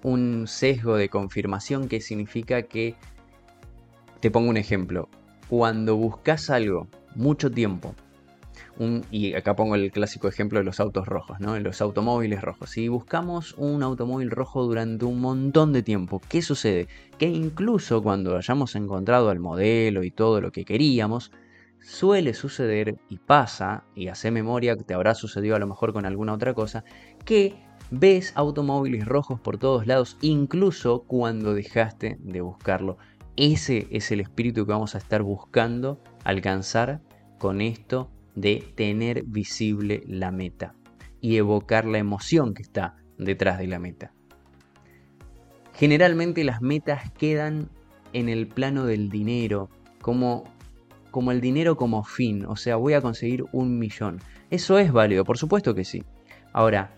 un 0.02 0.46
sesgo 0.46 0.96
de 0.96 1.08
confirmación 1.08 1.88
que 1.88 2.00
significa 2.00 2.62
que, 2.62 2.94
te 4.20 4.30
pongo 4.30 4.48
un 4.50 4.56
ejemplo, 4.56 5.08
cuando 5.48 5.96
buscas 5.96 6.50
algo 6.50 6.88
mucho 7.14 7.50
tiempo 7.50 7.94
y 9.10 9.34
acá 9.34 9.56
pongo 9.56 9.74
el 9.74 9.90
clásico 9.90 10.28
ejemplo 10.28 10.58
de 10.58 10.64
los 10.64 10.80
autos 10.80 11.06
rojos, 11.06 11.40
¿no? 11.40 11.58
los 11.58 11.80
automóviles 11.80 12.42
rojos. 12.42 12.70
Si 12.70 12.88
buscamos 12.88 13.54
un 13.56 13.82
automóvil 13.82 14.30
rojo 14.30 14.64
durante 14.64 15.04
un 15.06 15.20
montón 15.20 15.72
de 15.72 15.82
tiempo, 15.82 16.20
¿qué 16.28 16.42
sucede? 16.42 16.88
Que 17.18 17.26
incluso 17.26 18.02
cuando 18.02 18.36
hayamos 18.36 18.76
encontrado 18.76 19.32
el 19.32 19.40
modelo 19.40 20.04
y 20.04 20.10
todo 20.10 20.40
lo 20.40 20.52
que 20.52 20.64
queríamos, 20.64 21.32
suele 21.80 22.34
suceder 22.34 22.98
y 23.08 23.18
pasa, 23.18 23.84
y 23.94 24.08
hace 24.08 24.30
memoria 24.30 24.76
que 24.76 24.84
te 24.84 24.94
habrá 24.94 25.14
sucedido 25.14 25.56
a 25.56 25.58
lo 25.58 25.66
mejor 25.66 25.92
con 25.92 26.04
alguna 26.04 26.34
otra 26.34 26.52
cosa, 26.52 26.84
que 27.24 27.54
ves 27.90 28.32
automóviles 28.34 29.06
rojos 29.06 29.40
por 29.40 29.58
todos 29.58 29.86
lados, 29.86 30.18
incluso 30.20 31.04
cuando 31.06 31.54
dejaste 31.54 32.18
de 32.20 32.40
buscarlo. 32.40 32.98
Ese 33.36 33.86
es 33.90 34.10
el 34.12 34.20
espíritu 34.20 34.66
que 34.66 34.72
vamos 34.72 34.94
a 34.94 34.98
estar 34.98 35.22
buscando 35.22 36.00
alcanzar 36.24 37.00
con 37.38 37.60
esto 37.60 38.10
de 38.36 38.62
tener 38.76 39.24
visible 39.24 40.04
la 40.06 40.30
meta 40.30 40.74
y 41.20 41.36
evocar 41.36 41.86
la 41.86 41.98
emoción 41.98 42.54
que 42.54 42.62
está 42.62 42.94
detrás 43.18 43.58
de 43.58 43.66
la 43.66 43.80
meta. 43.80 44.12
Generalmente 45.74 46.44
las 46.44 46.62
metas 46.62 47.10
quedan 47.12 47.70
en 48.12 48.28
el 48.28 48.46
plano 48.46 48.86
del 48.86 49.10
dinero, 49.10 49.68
como, 50.00 50.44
como 51.10 51.32
el 51.32 51.40
dinero 51.40 51.76
como 51.76 52.04
fin, 52.04 52.44
o 52.46 52.56
sea, 52.56 52.76
voy 52.76 52.92
a 52.92 53.00
conseguir 53.00 53.44
un 53.52 53.78
millón. 53.78 54.20
Eso 54.50 54.78
es 54.78 54.92
válido, 54.92 55.24
por 55.24 55.38
supuesto 55.38 55.74
que 55.74 55.84
sí. 55.84 56.04
Ahora, 56.52 56.96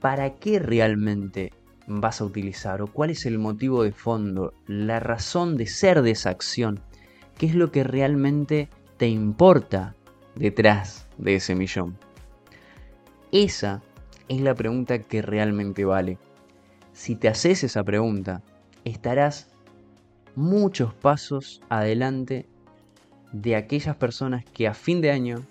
¿para 0.00 0.34
qué 0.34 0.58
realmente 0.58 1.52
vas 1.86 2.20
a 2.20 2.24
utilizar 2.24 2.82
o 2.82 2.86
cuál 2.86 3.10
es 3.10 3.24
el 3.26 3.38
motivo 3.38 3.82
de 3.82 3.92
fondo, 3.92 4.54
la 4.66 5.00
razón 5.00 5.56
de 5.56 5.66
ser 5.66 6.02
de 6.02 6.10
esa 6.10 6.30
acción? 6.30 6.80
¿Qué 7.38 7.46
es 7.46 7.54
lo 7.54 7.70
que 7.70 7.84
realmente 7.84 8.68
te 8.96 9.08
importa 9.08 9.94
detrás 10.34 11.06
de 11.18 11.36
ese 11.36 11.54
millón? 11.54 11.96
Esa 13.30 13.82
es 14.28 14.40
la 14.40 14.54
pregunta 14.54 14.98
que 15.00 15.22
realmente 15.22 15.84
vale. 15.84 16.18
Si 16.92 17.16
te 17.16 17.28
haces 17.28 17.64
esa 17.64 17.82
pregunta, 17.84 18.42
estarás 18.84 19.48
muchos 20.34 20.94
pasos 20.94 21.60
adelante 21.68 22.46
de 23.32 23.56
aquellas 23.56 23.96
personas 23.96 24.44
que 24.44 24.66
a 24.66 24.74
fin 24.74 25.00
de 25.00 25.10
año 25.10 25.46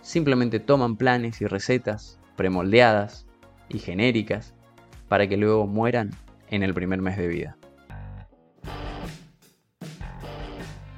simplemente 0.00 0.60
toman 0.60 0.96
planes 0.96 1.40
y 1.40 1.46
recetas 1.46 2.18
premoldeadas 2.36 3.26
y 3.68 3.78
genéricas 3.78 4.54
para 5.08 5.28
que 5.28 5.36
luego 5.36 5.66
mueran 5.66 6.10
en 6.50 6.62
el 6.62 6.72
primer 6.72 7.00
mes 7.02 7.16
de 7.16 7.28
vida. 7.28 7.56